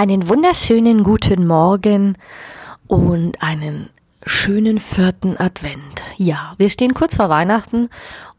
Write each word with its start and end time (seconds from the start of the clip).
Einen 0.00 0.28
wunderschönen 0.28 1.02
guten 1.02 1.44
Morgen 1.44 2.16
und 2.86 3.42
einen 3.42 3.90
schönen 4.24 4.78
vierten 4.78 5.36
Advent. 5.36 6.04
Ja, 6.16 6.54
wir 6.56 6.70
stehen 6.70 6.94
kurz 6.94 7.16
vor 7.16 7.28
Weihnachten 7.28 7.88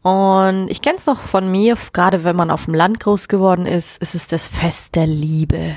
und 0.00 0.68
ich 0.70 0.80
kenne 0.80 0.96
es 0.96 1.04
noch 1.04 1.20
von 1.20 1.52
mir, 1.52 1.76
gerade 1.92 2.24
wenn 2.24 2.34
man 2.34 2.50
auf 2.50 2.64
dem 2.64 2.72
Land 2.72 3.00
groß 3.00 3.28
geworden 3.28 3.66
ist, 3.66 4.00
ist 4.00 4.14
es 4.14 4.26
das 4.26 4.48
Fest 4.48 4.94
der 4.94 5.06
Liebe. 5.06 5.76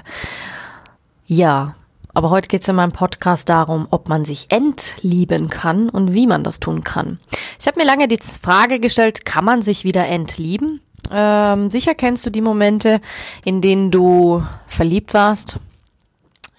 Ja, 1.25 1.75
aber 2.13 2.29
heute 2.29 2.47
geht 2.47 2.61
es 2.61 2.69
in 2.69 2.77
meinem 2.77 2.93
Podcast 2.93 3.49
darum, 3.49 3.85
ob 3.91 4.07
man 4.07 4.23
sich 4.23 4.51
entlieben 4.51 5.49
kann 5.49 5.89
und 5.89 6.13
wie 6.13 6.27
man 6.27 6.45
das 6.45 6.61
tun 6.61 6.85
kann. 6.85 7.19
Ich 7.59 7.67
habe 7.67 7.77
mir 7.77 7.85
lange 7.85 8.07
die 8.07 8.19
Frage 8.41 8.79
gestellt, 8.79 9.25
kann 9.25 9.43
man 9.43 9.61
sich 9.61 9.83
wieder 9.83 10.07
entlieben? 10.07 10.79
Ähm, 11.11 11.69
sicher 11.69 11.93
kennst 11.93 12.25
du 12.25 12.29
die 12.29 12.39
Momente, 12.39 13.01
in 13.43 13.59
denen 13.59 13.91
du 13.91 14.45
verliebt 14.67 15.13
warst, 15.13 15.59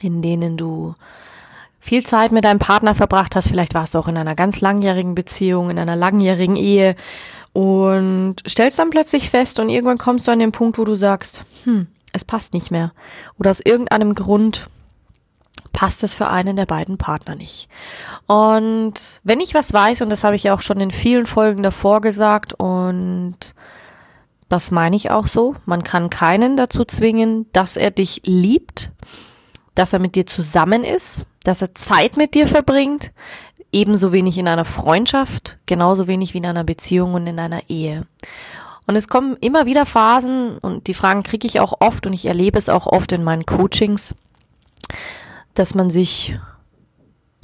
in 0.04 0.22
denen 0.22 0.56
du 0.56 0.94
viel 1.80 2.04
Zeit 2.04 2.32
mit 2.32 2.44
deinem 2.44 2.58
Partner 2.58 2.94
verbracht 2.94 3.36
hast. 3.36 3.48
Vielleicht 3.48 3.74
warst 3.74 3.94
du 3.94 3.98
auch 3.98 4.08
in 4.08 4.16
einer 4.16 4.34
ganz 4.34 4.60
langjährigen 4.60 5.14
Beziehung, 5.14 5.70
in 5.70 5.78
einer 5.78 5.96
langjährigen 5.96 6.56
Ehe 6.56 6.96
und 7.52 8.36
stellst 8.48 8.78
dann 8.78 8.90
plötzlich 8.90 9.30
fest 9.30 9.60
und 9.60 9.68
irgendwann 9.68 9.98
kommst 9.98 10.26
du 10.26 10.32
an 10.32 10.38
den 10.38 10.52
Punkt, 10.52 10.78
wo 10.78 10.84
du 10.84 10.94
sagst, 10.96 11.44
hm, 11.64 11.88
es 12.12 12.24
passt 12.24 12.54
nicht 12.54 12.70
mehr. 12.70 12.92
Oder 13.38 13.50
aus 13.50 13.60
irgendeinem 13.60 14.14
Grund 14.14 14.68
passt 15.72 16.02
es 16.04 16.14
für 16.14 16.28
einen 16.28 16.56
der 16.56 16.66
beiden 16.66 16.96
Partner 16.96 17.34
nicht. 17.34 17.68
Und 18.26 19.20
wenn 19.22 19.40
ich 19.40 19.52
was 19.52 19.72
weiß, 19.72 20.00
und 20.00 20.08
das 20.08 20.24
habe 20.24 20.36
ich 20.36 20.44
ja 20.44 20.54
auch 20.54 20.62
schon 20.62 20.80
in 20.80 20.90
vielen 20.90 21.26
Folgen 21.26 21.62
davor 21.62 22.00
gesagt, 22.00 22.54
und 22.54 23.36
das 24.48 24.70
meine 24.70 24.96
ich 24.96 25.10
auch 25.10 25.26
so, 25.26 25.54
man 25.66 25.84
kann 25.84 26.08
keinen 26.08 26.56
dazu 26.56 26.84
zwingen, 26.84 27.46
dass 27.52 27.76
er 27.76 27.90
dich 27.90 28.22
liebt, 28.24 28.90
dass 29.74 29.92
er 29.92 29.98
mit 29.98 30.14
dir 30.14 30.26
zusammen 30.26 30.84
ist, 30.84 31.24
dass 31.42 31.62
er 31.62 31.74
Zeit 31.74 32.16
mit 32.16 32.34
dir 32.34 32.46
verbringt, 32.46 33.12
ebenso 33.72 34.12
wenig 34.12 34.38
in 34.38 34.48
einer 34.48 34.64
Freundschaft, 34.64 35.58
genauso 35.66 36.06
wenig 36.06 36.32
wie 36.32 36.38
in 36.38 36.46
einer 36.46 36.64
Beziehung 36.64 37.14
und 37.14 37.26
in 37.26 37.38
einer 37.38 37.68
Ehe. 37.68 38.06
Und 38.86 38.96
es 38.96 39.08
kommen 39.08 39.36
immer 39.40 39.66
wieder 39.66 39.86
Phasen 39.86 40.58
und 40.58 40.86
die 40.86 40.94
Fragen 40.94 41.22
kriege 41.22 41.46
ich 41.46 41.58
auch 41.60 41.80
oft 41.80 42.06
und 42.06 42.12
ich 42.12 42.26
erlebe 42.26 42.58
es 42.58 42.68
auch 42.68 42.86
oft 42.86 43.12
in 43.12 43.24
meinen 43.24 43.46
Coachings, 43.46 44.14
dass 45.54 45.74
man 45.74 45.90
sich 45.90 46.38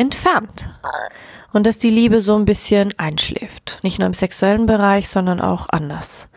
entfernt 0.01 0.69
und 1.53 1.67
dass 1.67 1.79
die 1.79 1.91
Liebe 1.91 2.21
so 2.21 2.37
ein 2.37 2.45
bisschen 2.45 2.95
einschläft. 2.99 3.81
Nicht 3.83 3.99
nur 3.99 4.07
im 4.07 4.15
sexuellen 4.15 4.67
Bereich, 4.67 5.09
sondern 5.09 5.41
auch 5.41 5.69
anders. 5.69 6.29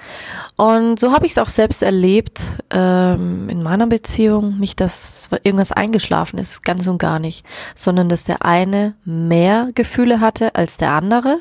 Und 0.57 0.99
so 0.99 1.13
habe 1.13 1.25
ich 1.25 1.33
es 1.33 1.37
auch 1.37 1.47
selbst 1.49 1.83
erlebt 1.83 2.41
ähm, 2.71 3.47
in 3.49 3.63
meiner 3.63 3.87
Beziehung. 3.87 4.59
Nicht, 4.59 4.81
dass 4.81 5.29
irgendwas 5.43 5.71
eingeschlafen 5.71 6.39
ist, 6.39 6.63
ganz 6.63 6.87
und 6.87 6.97
gar 6.97 7.19
nicht, 7.19 7.45
sondern 7.75 8.09
dass 8.09 8.23
der 8.23 8.43
eine 8.43 8.95
mehr 9.05 9.69
Gefühle 9.73 10.19
hatte 10.19 10.55
als 10.55 10.77
der 10.77 10.91
andere 10.91 11.39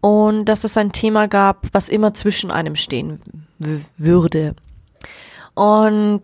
und 0.00 0.44
dass 0.44 0.64
es 0.64 0.76
ein 0.76 0.92
Thema 0.92 1.26
gab, 1.26 1.66
was 1.72 1.88
immer 1.88 2.14
zwischen 2.14 2.50
einem 2.50 2.76
stehen 2.76 3.20
würde. 3.96 4.54
Und 5.54 6.22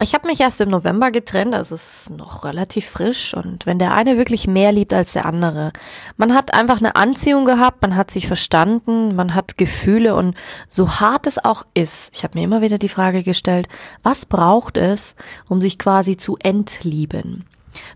ich 0.00 0.14
habe 0.14 0.28
mich 0.28 0.40
erst 0.40 0.60
im 0.60 0.68
November 0.68 1.10
getrennt, 1.10 1.54
also 1.54 1.74
es 1.74 2.02
ist 2.02 2.10
noch 2.10 2.44
relativ 2.44 2.86
frisch 2.86 3.34
und 3.34 3.66
wenn 3.66 3.80
der 3.80 3.94
eine 3.94 4.16
wirklich 4.16 4.46
mehr 4.46 4.70
liebt 4.70 4.92
als 4.92 5.12
der 5.12 5.26
andere, 5.26 5.72
man 6.16 6.34
hat 6.34 6.54
einfach 6.54 6.78
eine 6.78 6.94
Anziehung 6.94 7.44
gehabt, 7.44 7.82
man 7.82 7.96
hat 7.96 8.10
sich 8.10 8.28
verstanden, 8.28 9.16
man 9.16 9.34
hat 9.34 9.58
Gefühle 9.58 10.14
und 10.14 10.36
so 10.68 11.00
hart 11.00 11.26
es 11.26 11.44
auch 11.44 11.66
ist, 11.74 12.10
ich 12.12 12.22
habe 12.22 12.38
mir 12.38 12.44
immer 12.44 12.62
wieder 12.62 12.78
die 12.78 12.88
Frage 12.88 13.24
gestellt, 13.24 13.68
was 14.04 14.24
braucht 14.24 14.76
es, 14.76 15.16
um 15.48 15.60
sich 15.60 15.78
quasi 15.78 16.16
zu 16.16 16.36
entlieben? 16.38 17.44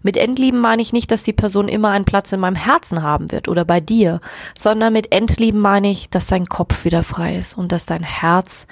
Mit 0.03 0.17
Entlieben 0.17 0.61
meine 0.61 0.83
ich 0.83 0.93
nicht, 0.93 1.11
dass 1.11 1.23
die 1.23 1.33
Person 1.33 1.69
immer 1.69 1.91
einen 1.91 2.05
Platz 2.05 2.33
in 2.33 2.41
meinem 2.41 2.57
Herzen 2.57 3.03
haben 3.03 3.33
wird 3.33 3.49
oder 3.49 3.65
bei 3.65 3.81
dir, 3.81 4.21
sondern 4.55 4.93
mit 4.93 5.13
Entlieben 5.13 5.61
meine 5.61 5.91
ich, 5.91 6.11
dass 6.11 6.27
dein 6.27 6.47
Kopf 6.47 6.85
wieder 6.85 7.03
frei 7.03 7.37
ist 7.37 7.57
und 7.57 7.73
dass 7.73 7.87
dein 7.87 8.03
Herz 8.03 8.67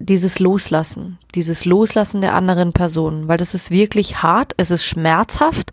dieses 0.00 0.38
Loslassen, 0.38 1.18
dieses 1.34 1.66
Loslassen 1.66 2.22
der 2.22 2.34
anderen 2.34 2.72
Person, 2.72 3.28
weil 3.28 3.36
das 3.36 3.54
ist 3.54 3.70
wirklich 3.70 4.22
hart, 4.22 4.54
es 4.56 4.70
ist 4.70 4.84
schmerzhaft 4.84 5.72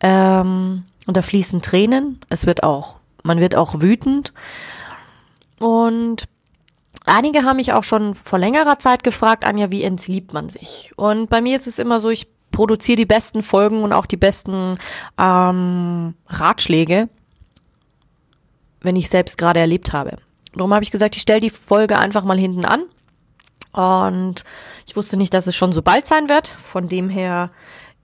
ähm, 0.00 0.84
und 1.06 1.16
da 1.16 1.22
fließen 1.22 1.60
Tränen, 1.60 2.18
es 2.30 2.46
wird 2.46 2.62
auch, 2.62 2.98
man 3.22 3.38
wird 3.38 3.54
auch 3.54 3.82
wütend 3.82 4.32
und 5.58 6.24
einige 7.04 7.44
haben 7.44 7.56
mich 7.56 7.74
auch 7.74 7.84
schon 7.84 8.14
vor 8.14 8.38
längerer 8.38 8.78
Zeit 8.78 9.04
gefragt, 9.04 9.44
Anja, 9.44 9.70
wie 9.70 9.82
entliebt 9.82 10.32
man 10.32 10.48
sich? 10.48 10.92
Und 10.96 11.28
bei 11.28 11.42
mir 11.42 11.54
ist 11.54 11.66
es 11.66 11.78
immer 11.78 12.00
so, 12.00 12.08
ich 12.08 12.28
produziere 12.52 12.96
die 12.96 13.06
besten 13.06 13.42
Folgen 13.42 13.82
und 13.82 13.92
auch 13.92 14.06
die 14.06 14.16
besten 14.16 14.78
ähm, 15.18 16.14
Ratschläge, 16.28 17.10
wenn 18.80 18.96
ich 18.96 19.10
selbst 19.10 19.36
gerade 19.36 19.60
erlebt 19.60 19.92
habe. 19.92 20.16
Darum 20.54 20.72
habe 20.72 20.82
ich 20.82 20.90
gesagt, 20.90 21.14
ich 21.16 21.22
stelle 21.22 21.40
die 21.40 21.50
Folge 21.50 21.98
einfach 21.98 22.24
mal 22.24 22.38
hinten 22.38 22.64
an 22.64 22.84
und 23.76 24.44
ich 24.86 24.96
wusste 24.96 25.16
nicht, 25.16 25.34
dass 25.34 25.46
es 25.46 25.54
schon 25.54 25.72
so 25.72 25.82
bald 25.82 26.06
sein 26.06 26.28
wird. 26.28 26.48
Von 26.48 26.88
dem 26.88 27.10
her 27.10 27.50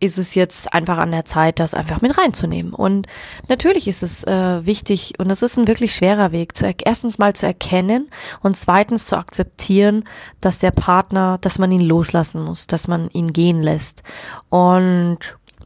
ist 0.00 0.18
es 0.18 0.34
jetzt 0.34 0.74
einfach 0.74 0.98
an 0.98 1.12
der 1.12 1.24
Zeit, 1.24 1.60
das 1.60 1.74
einfach 1.74 2.00
mit 2.00 2.18
reinzunehmen. 2.18 2.74
Und 2.74 3.06
natürlich 3.48 3.86
ist 3.86 4.02
es 4.02 4.24
äh, 4.24 4.66
wichtig 4.66 5.14
und 5.18 5.30
es 5.30 5.42
ist 5.42 5.56
ein 5.56 5.68
wirklich 5.68 5.94
schwerer 5.94 6.32
Weg, 6.32 6.56
zu, 6.56 6.74
erstens 6.84 7.18
mal 7.18 7.34
zu 7.34 7.46
erkennen 7.46 8.10
und 8.42 8.56
zweitens 8.56 9.06
zu 9.06 9.16
akzeptieren, 9.16 10.04
dass 10.40 10.58
der 10.58 10.72
Partner, 10.72 11.38
dass 11.40 11.58
man 11.58 11.70
ihn 11.70 11.80
loslassen 11.80 12.42
muss, 12.42 12.66
dass 12.66 12.88
man 12.88 13.08
ihn 13.10 13.32
gehen 13.32 13.62
lässt. 13.62 14.02
Und 14.50 15.18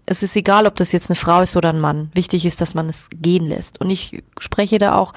es 0.04 0.22
ist 0.22 0.36
egal, 0.36 0.66
ob 0.66 0.76
das 0.76 0.92
jetzt 0.92 1.10
eine 1.10 1.16
Frau 1.16 1.40
ist 1.40 1.56
oder 1.56 1.70
ein 1.70 1.80
Mann. 1.80 2.10
Wichtig 2.14 2.44
ist, 2.44 2.60
dass 2.60 2.74
man 2.74 2.88
es 2.88 3.08
gehen 3.10 3.46
lässt. 3.46 3.80
Und 3.80 3.90
ich 3.90 4.22
spreche 4.38 4.78
da 4.78 4.96
auch 4.96 5.14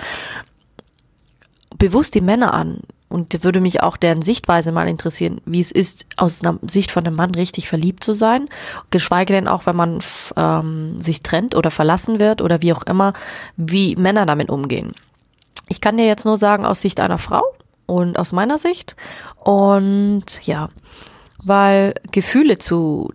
bewusst 1.78 2.16
die 2.16 2.22
Männer 2.22 2.54
an 2.54 2.80
und 3.09 3.44
würde 3.44 3.59
mich 3.59 3.81
auch 3.81 3.97
deren 3.97 4.22
Sichtweise 4.22 4.72
mal 4.72 4.88
interessieren, 4.88 5.42
wie 5.46 5.59
es 5.59 5.72
ist, 5.72 6.06
aus 6.16 6.44
einer 6.44 6.59
Sicht 6.62 6.92
von 6.92 7.06
einem 7.06 7.16
Mann 7.16 7.34
richtig 7.34 7.68
verliebt 7.68 8.03
zu 8.03 8.14
sein. 8.14 8.47
Geschweige 8.92 9.34
denn 9.34 9.47
auch, 9.47 9.66
wenn 9.66 9.75
man 9.75 10.00
ähm, 10.38 11.00
sich 11.00 11.22
trennt 11.22 11.56
oder 11.56 11.72
verlassen 11.72 12.19
wird 12.19 12.42
oder 12.42 12.62
wie 12.62 12.72
auch 12.72 12.84
immer, 12.84 13.14
wie 13.58 13.96
Männer 13.96 14.25
damit 14.25 14.50
umgehen. 14.50 14.94
Ich 15.68 15.81
kann 15.81 15.98
dir 15.98 16.06
jetzt 16.06 16.25
nur 16.25 16.38
sagen, 16.38 16.66
aus 16.66 16.81
Sicht 16.81 17.00
einer 17.00 17.18
Frau 17.18 17.42
und 17.88 18.18
aus 18.19 18.31
meiner 18.31 18.58
Sicht. 18.58 18.96
Und 19.38 20.25
ja, 20.44 20.69
weil 21.44 21.96
Gefühle 22.12 22.59
zu 22.59 23.12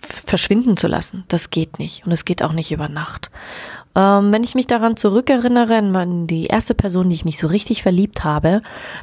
verschwinden 0.00 0.76
zu 0.76 0.86
lassen, 0.86 1.24
das 1.28 1.50
geht 1.50 1.78
nicht. 1.78 2.06
Und 2.06 2.12
es 2.12 2.24
geht 2.24 2.42
auch 2.42 2.52
nicht 2.52 2.72
über 2.72 2.88
Nacht. 2.88 3.30
Ähm, 3.94 4.32
wenn 4.32 4.44
ich 4.44 4.54
mich 4.54 4.66
daran 4.66 4.96
zurückerinnere, 4.96 5.76
an 5.76 6.26
die 6.26 6.46
erste 6.46 6.74
Person, 6.74 7.08
die 7.08 7.14
ich 7.14 7.24
mich 7.24 7.38
so 7.38 7.46
richtig 7.48 7.82
verliebt 7.82 8.24
habe, 8.24 8.62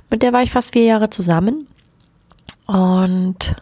mit 0.09 0.23
der 0.23 0.33
war 0.33 0.43
ich 0.43 0.51
fast 0.51 0.73
vier 0.73 0.83
Jahre 0.83 1.09
zusammen. 1.09 1.67
Und 2.67 3.55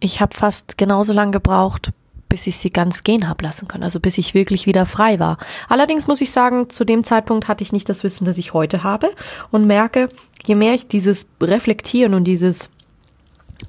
ich 0.00 0.20
habe 0.20 0.34
fast 0.34 0.76
genauso 0.76 1.12
lange 1.12 1.32
gebraucht, 1.32 1.92
bis 2.28 2.46
ich 2.48 2.56
sie 2.56 2.70
ganz 2.70 3.04
gehen 3.04 3.28
hab 3.28 3.42
lassen 3.42 3.68
können, 3.68 3.84
also 3.84 4.00
bis 4.00 4.18
ich 4.18 4.34
wirklich 4.34 4.66
wieder 4.66 4.86
frei 4.86 5.20
war. 5.20 5.38
Allerdings 5.68 6.08
muss 6.08 6.20
ich 6.20 6.32
sagen, 6.32 6.68
zu 6.68 6.84
dem 6.84 7.04
Zeitpunkt 7.04 7.46
hatte 7.46 7.62
ich 7.62 7.72
nicht 7.72 7.88
das 7.88 8.02
Wissen, 8.02 8.24
das 8.24 8.38
ich 8.38 8.52
heute 8.54 8.82
habe 8.82 9.10
und 9.52 9.66
merke, 9.66 10.08
je 10.44 10.56
mehr 10.56 10.74
ich 10.74 10.88
dieses 10.88 11.28
Reflektieren 11.40 12.12
und 12.14 12.24
dieses 12.24 12.70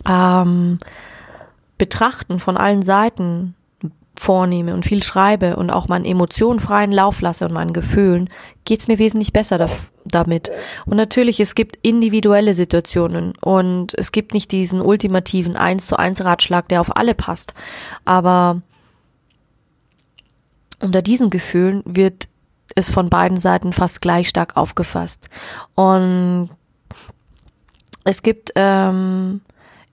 ähm, 0.10 0.80
Betrachten 1.78 2.40
von 2.40 2.58
allen 2.58 2.82
Seiten 2.82 3.56
vornehme 4.20 4.74
und 4.74 4.86
viel 4.86 5.04
schreibe 5.04 5.56
und 5.56 5.70
auch 5.70 5.88
meinen 5.88 6.06
Emotionen 6.06 6.60
freien 6.60 6.92
Lauf 6.92 7.22
lasse 7.22 7.46
und 7.46 7.54
meinen 7.54 7.74
Gefühlen, 7.74 8.30
geht's 8.64 8.88
mir 8.88 9.00
wesentlich 9.00 9.34
besser 9.34 9.58
da, 9.58 9.70
damit. 10.06 10.52
Und 10.86 10.98
natürlich, 10.98 11.40
es 11.40 11.56
gibt 11.56 11.78
individuelle 11.82 12.54
Situationen 12.54 13.34
und 13.42 13.94
es 13.98 14.12
gibt 14.12 14.34
nicht 14.34 14.52
diesen 14.52 14.82
ultimativen 14.82 15.56
1 15.58 15.88
zu 15.88 15.98
1 15.98 16.24
Ratschlag, 16.24 16.68
der 16.70 16.82
auf 16.82 16.96
alle 16.96 17.14
passt. 17.14 17.54
Aber 18.06 18.62
unter 20.80 21.02
diesen 21.02 21.30
Gefühlen 21.30 21.82
wird 21.86 22.28
es 22.76 22.90
von 22.90 23.10
beiden 23.10 23.38
Seiten 23.38 23.74
fast 23.74 24.02
gleich 24.02 24.30
stark 24.30 24.58
aufgefasst. 24.58 25.30
Und 25.76 26.50
es 28.04 28.22
gibt 28.22 28.52
ähm, 28.56 29.42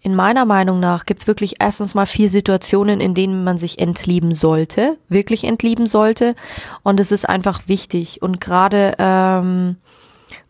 in 0.02 0.14
meiner 0.16 0.44
Meinung 0.44 0.80
nach 0.80 1.06
gibt's 1.06 1.28
wirklich 1.28 1.56
erstens 1.60 1.94
mal 1.94 2.06
vier 2.06 2.28
Situationen, 2.28 3.00
in 3.00 3.14
denen 3.14 3.44
man 3.44 3.56
sich 3.56 3.78
entlieben 3.78 4.34
sollte, 4.34 4.98
wirklich 5.08 5.44
entlieben 5.44 5.86
sollte. 5.86 6.34
Und 6.82 6.98
es 6.98 7.12
ist 7.12 7.28
einfach 7.28 7.68
wichtig. 7.68 8.20
Und 8.20 8.40
gerade 8.40 8.96
ähm, 8.98 9.76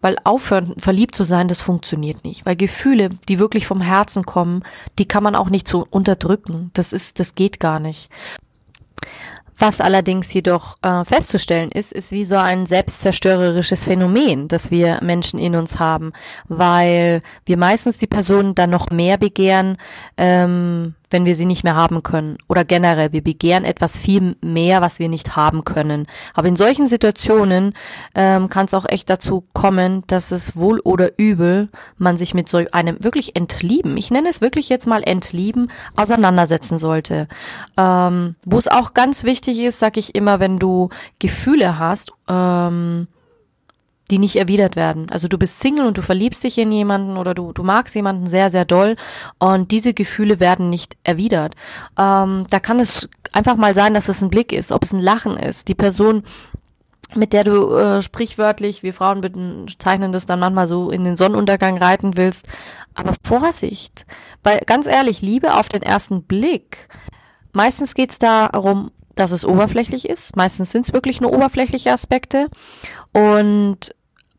weil 0.01 0.17
aufhören, 0.25 0.75
verliebt 0.79 1.15
zu 1.15 1.25
sein, 1.25 1.49
das 1.49 1.61
funktioniert 1.61 2.25
nicht. 2.25 2.47
Weil 2.47 2.57
Gefühle, 2.57 3.11
die 3.29 3.39
wirklich 3.39 3.67
vom 3.67 3.81
Herzen 3.81 4.25
kommen, 4.25 4.63
die 4.99 5.07
kann 5.07 5.23
man 5.23 5.37
auch 5.37 5.51
nicht 5.51 5.69
so 5.69 5.87
unterdrücken. 5.91 6.71
Das 6.75 6.93
ist, 6.93 7.21
das 7.21 7.35
geht 7.35 7.61
gar 7.61 7.79
nicht. 7.79 8.11
Was 9.59 9.81
allerdings 9.81 10.33
jedoch 10.33 10.79
äh, 10.83 11.05
festzustellen 11.05 11.71
ist, 11.71 11.93
ist 11.93 12.13
wie 12.13 12.25
so 12.25 12.37
ein 12.37 12.67
selbstzerstörerisches 12.67 13.85
Phänomen, 13.85 14.49
das 14.49 14.71
wir 14.71 15.01
Menschen 15.03 15.39
in 15.39 15.55
uns 15.55 15.79
haben, 15.79 16.13
weil 16.49 17.23
wir 17.45 17.57
meistens 17.57 17.99
die 17.99 18.07
Person 18.07 18.55
dann 18.55 18.71
noch 18.71 18.91
mehr 18.91 19.19
begehren, 19.19 19.77
ähm, 20.17 20.95
wenn 21.13 21.25
wir 21.25 21.35
sie 21.35 21.45
nicht 21.45 21.65
mehr 21.65 21.75
haben 21.75 22.03
können. 22.03 22.39
Oder 22.49 22.65
generell, 22.65 23.13
wir 23.13 23.23
begehren 23.23 23.65
etwas 23.65 23.99
viel 23.99 24.37
mehr, 24.41 24.81
was 24.81 24.99
wir 24.99 25.09
nicht 25.09 25.37
haben 25.37 25.65
können. 25.65 26.07
Aber 26.35 26.49
in 26.49 26.57
solchen 26.57 26.87
Situationen 26.87 27.75
ähm, 28.15 28.49
kann 28.49 28.67
es 28.67 28.75
auch 28.75 28.87
echt 28.89 29.11
dazu 29.11 29.45
kommen, 29.53 30.05
dass 30.07 30.31
es 30.31 30.57
wohl 30.57 30.81
oder 30.81 31.19
übel 31.19 31.69
man 31.99 32.17
sich 32.17 32.35
mit 32.35 32.49
so 32.49 32.65
einem 32.73 33.03
wirklich 33.03 33.37
Entlieben, 33.37 33.97
ich 33.97 34.11
nenne 34.11 34.29
es 34.29 34.41
wirklich 34.41 34.69
jetzt 34.69 34.87
mal 34.87 35.03
Entlieben, 35.03 35.71
auseinandersetzen 35.97 36.79
sollte. 36.79 37.29
Ähm, 37.77 38.37
Wo 38.45 38.59
es 38.59 38.69
auch 38.69 38.95
ganz 38.95 39.25
wichtig 39.25 39.59
ist, 39.61 39.79
sag 39.79 39.97
ich 39.97 40.15
immer, 40.15 40.41
wenn 40.41 40.59
du 40.59 40.89
Gefühle 41.19 41.79
hast, 41.79 42.13
ähm, 42.29 43.09
die 44.13 44.19
nicht 44.19 44.37
erwidert 44.37 44.77
werden. 44.77 45.09
Also 45.11 45.27
du 45.27 45.39
bist 45.39 45.61
Single 45.61 45.87
und 45.87 45.97
du 45.97 46.03
verliebst 46.03 46.45
dich 46.45 46.59
in 46.59 46.71
jemanden 46.71 47.17
oder 47.17 47.33
du, 47.33 47.55
du 47.55 47.63
magst 47.63 47.95
jemanden 47.95 48.27
sehr, 48.27 48.51
sehr 48.51 48.67
doll 48.67 48.97
und 49.39 49.71
diese 49.71 49.95
Gefühle 49.95 50.39
werden 50.39 50.69
nicht 50.69 50.99
erwidert. 51.03 51.55
Ähm, 51.99 52.47
da 52.51 52.61
kann 52.61 52.79
es 52.79 53.09
einfach 53.33 53.57
mal 53.57 53.73
sein, 53.73 53.95
dass 53.95 54.11
es 54.11 54.21
ein 54.21 54.29
Blick 54.29 54.53
ist, 54.53 54.71
ob 54.71 54.85
es 54.85 54.93
ein 54.93 55.01
Lachen 55.01 55.39
ist. 55.39 55.69
Die 55.69 55.75
Person 55.75 56.25
mit 57.15 57.33
der 57.33 57.45
du 57.45 57.75
äh, 57.75 58.03
sprichwörtlich, 58.03 58.83
wir 58.83 58.95
Frauen 58.95 59.21
bezeichnen 59.21 60.13
das 60.13 60.25
dann 60.25 60.41
manchmal 60.41 60.67
so, 60.67 60.91
in 60.91 61.05
den 61.05 61.17
Sonnenuntergang 61.17 61.77
reiten 61.77 62.17
willst. 62.17 62.49
Aber 62.95 63.15
Vorsicht, 63.23 64.07
weil 64.43 64.61
ganz 64.67 64.87
ehrlich, 64.87 65.21
Liebe 65.21 65.55
auf 65.55 65.69
den 65.69 65.83
ersten 65.83 66.23
Blick, 66.23 66.89
meistens 67.53 67.95
geht's 67.95 68.19
darum, 68.19 68.91
dass 69.15 69.31
es 69.31 69.45
oberflächlich 69.45 70.09
ist. 70.09 70.37
Meistens 70.37 70.73
sind 70.73 70.87
es 70.87 70.95
wirklich 70.95 71.21
nur 71.21 71.35
oberflächliche 71.35 71.93
Aspekte. 71.93 72.49
Und 73.13 73.95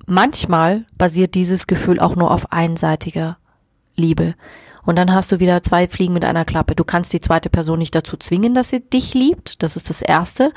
manchmal 0.05 0.85
basiert 0.97 1.35
dieses 1.35 1.67
Gefühl 1.67 1.99
auch 1.99 2.15
nur 2.15 2.31
auf 2.31 2.51
einseitiger 2.51 3.37
Liebe. 3.95 4.35
Und 4.85 4.97
dann 4.97 5.13
hast 5.13 5.31
du 5.31 5.39
wieder 5.39 5.63
zwei 5.63 5.87
Fliegen 5.87 6.13
mit 6.13 6.25
einer 6.25 6.43
Klappe. 6.45 6.75
Du 6.75 6.83
kannst 6.83 7.13
die 7.13 7.21
zweite 7.21 7.49
Person 7.49 7.79
nicht 7.79 7.95
dazu 7.95 8.17
zwingen, 8.17 8.53
dass 8.53 8.69
sie 8.69 8.81
dich 8.81 9.13
liebt. 9.13 9.63
Das 9.63 9.77
ist 9.77 9.89
das 9.89 10.01
Erste. 10.01 10.51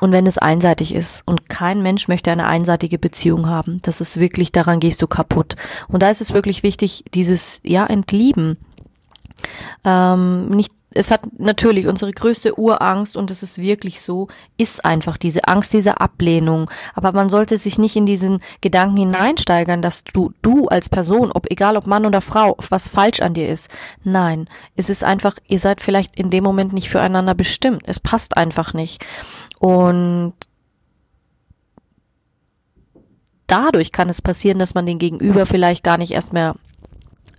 Und 0.00 0.12
wenn 0.12 0.26
es 0.26 0.38
einseitig 0.38 0.94
ist 0.94 1.22
und 1.26 1.48
kein 1.48 1.82
Mensch 1.82 2.08
möchte 2.08 2.30
eine 2.30 2.46
einseitige 2.46 2.98
Beziehung 2.98 3.46
haben, 3.46 3.80
das 3.82 4.00
ist 4.00 4.18
wirklich, 4.18 4.52
daran 4.52 4.80
gehst 4.80 5.02
du 5.02 5.06
kaputt. 5.06 5.56
Und 5.88 6.02
da 6.02 6.08
ist 6.08 6.22
es 6.22 6.32
wirklich 6.32 6.62
wichtig, 6.62 7.04
dieses, 7.12 7.60
ja, 7.62 7.84
Entlieben. 7.84 8.56
Ähm, 9.84 10.48
nicht 10.48 10.72
es 10.98 11.12
hat 11.12 11.20
natürlich 11.38 11.86
unsere 11.86 12.12
größte 12.12 12.58
Urangst 12.58 13.16
und 13.16 13.30
es 13.30 13.44
ist 13.44 13.58
wirklich 13.58 14.00
so, 14.00 14.26
ist 14.56 14.84
einfach 14.84 15.16
diese 15.16 15.46
Angst, 15.46 15.72
diese 15.72 16.00
Ablehnung. 16.00 16.68
Aber 16.92 17.12
man 17.12 17.28
sollte 17.30 17.56
sich 17.56 17.78
nicht 17.78 17.94
in 17.94 18.04
diesen 18.04 18.40
Gedanken 18.62 18.96
hineinsteigern, 18.96 19.80
dass 19.80 20.02
du, 20.02 20.32
du 20.42 20.66
als 20.66 20.88
Person, 20.88 21.30
ob 21.30 21.52
egal 21.52 21.76
ob 21.76 21.86
Mann 21.86 22.04
oder 22.04 22.20
Frau, 22.20 22.56
was 22.70 22.88
falsch 22.88 23.22
an 23.22 23.32
dir 23.32 23.48
ist. 23.48 23.70
Nein, 24.02 24.48
es 24.74 24.90
ist 24.90 25.04
einfach, 25.04 25.36
ihr 25.46 25.60
seid 25.60 25.80
vielleicht 25.80 26.16
in 26.16 26.30
dem 26.30 26.42
Moment 26.42 26.72
nicht 26.72 26.90
füreinander 26.90 27.36
bestimmt. 27.36 27.82
Es 27.86 28.00
passt 28.00 28.36
einfach 28.36 28.74
nicht. 28.74 29.06
Und 29.60 30.32
dadurch 33.46 33.92
kann 33.92 34.08
es 34.08 34.20
passieren, 34.20 34.58
dass 34.58 34.74
man 34.74 34.84
den 34.84 34.98
Gegenüber 34.98 35.46
vielleicht 35.46 35.84
gar 35.84 35.96
nicht 35.96 36.10
erst 36.10 36.32
mehr 36.32 36.56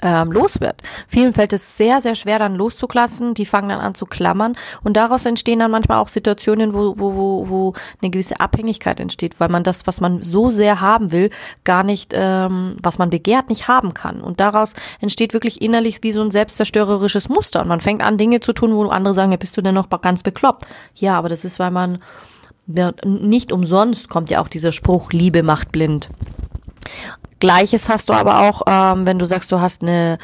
ähm, 0.01 0.31
los 0.31 0.62
wird. 0.62 0.81
Vielen 1.07 1.34
fällt 1.34 1.54
es 1.54 1.78
sehr, 1.78 2.01
sehr 2.01 2.16
schwer, 2.16 2.40
dann 2.40 2.56
loszulassen. 2.56 3.34
Die 3.34 3.46
fangen 3.46 3.69
dann 3.69 3.80
an 3.80 3.96
zu 3.96 4.06
klammern 4.06 4.56
und 4.84 4.96
daraus 4.96 5.25
entstehen 5.25 5.60
dann 5.60 5.72
manchmal 5.72 6.00
auch 6.00 6.07
Situationen, 6.07 6.74
wo, 6.74 6.96
wo, 6.98 7.16
wo, 7.16 7.50
wo 7.50 7.74
eine 8.01 8.10
gewisse 8.10 8.40
Abhängigkeit 8.40 9.00
entsteht, 9.00 9.40
weil 9.40 9.50
man 9.50 9.63
das, 9.63 9.88
was 9.88 10.01
man 10.01 10.22
so 10.22 10.51
sehr 10.51 10.81
haben 10.81 11.12
will, 11.12 11.30
gar 11.63 11.84
nicht, 11.84 12.13
ähm, 12.16 12.78
was 12.81 12.98
man 12.98 13.10
begehrt, 13.10 13.50
nicht 13.50 13.68
haben 13.68 13.94
kann. 13.94 14.22
Und 14.22 14.40
daraus 14.40 14.74
entsteht 15.01 15.34
wirklich 15.34 15.62
innerlich 15.62 16.02
wie 16.02 16.12
so 16.12 16.22
ein 16.22 16.31
selbstzerstörerisches 16.31 17.30
Muster 17.30 17.62
und 17.62 17.68
man 17.68 17.81
fängt 17.81 18.02
an, 18.02 18.18
Dinge 18.18 18.40
zu 18.40 18.54
tun, 18.54 18.74
wo 18.74 18.88
andere 18.90 19.13
sagen, 19.13 19.31
ja, 19.31 19.38
bist 19.38 19.57
du 19.57 19.62
denn 19.62 19.75
noch 19.75 19.90
ganz 20.02 20.24
bekloppt? 20.24 20.66
Ja, 20.95 21.18
aber 21.18 21.30
das 21.30 21.45
ist, 21.45 21.60
weil 21.60 21.72
man 21.72 22.00
nicht 23.04 23.52
umsonst 23.52 24.10
kommt 24.10 24.30
ja 24.30 24.42
auch 24.42 24.48
dieser 24.48 24.72
Spruch, 24.72 25.12
Liebe 25.12 25.42
macht 25.42 25.72
blind. 25.72 26.10
Gleiches 27.40 27.90
hast 27.90 28.10
du 28.10 28.14
aber 28.14 28.42
auch, 28.50 28.64
ähm, 28.68 29.06
wenn 29.06 29.20
du 29.20 29.26
sagst, 29.26 29.52
du 29.52 29.60
hast 29.60 29.82
eine 29.82 30.18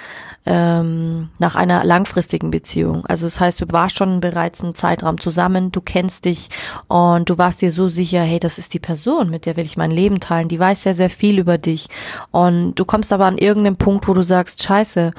ähm, 0.45 1.29
nach 1.39 1.55
einer 1.55 1.83
langfristigen 1.83 2.51
Beziehung. 2.51 3.05
Also 3.07 3.25
das 3.25 3.39
heißt, 3.39 3.61
du 3.61 3.65
warst 3.71 3.97
schon 3.97 4.19
bereits 4.19 4.61
einen 4.61 4.75
Zeitraum 4.75 5.19
zusammen, 5.19 5.71
du 5.71 5.81
kennst 5.81 6.25
dich 6.25 6.49
und 6.87 7.29
du 7.29 7.37
warst 7.37 7.61
dir 7.61 7.71
so 7.71 7.89
sicher, 7.89 8.21
hey, 8.21 8.39
das 8.39 8.57
ist 8.57 8.73
die 8.73 8.79
Person, 8.79 9.29
mit 9.29 9.45
der 9.45 9.57
will 9.57 9.65
ich 9.65 9.77
mein 9.77 9.91
Leben 9.91 10.19
teilen, 10.19 10.47
die 10.47 10.59
weiß 10.59 10.83
sehr, 10.83 10.93
sehr 10.93 11.09
viel 11.09 11.39
über 11.39 11.57
dich. 11.57 11.87
Und 12.31 12.75
du 12.75 12.85
kommst 12.85 13.11
aber 13.11 13.25
an 13.25 13.39
irgendeinem 13.39 13.77
Punkt, 13.77 14.07
wo 14.07 14.13
du 14.13 14.21
sagst, 14.21 14.61
scheiße, 14.61 15.11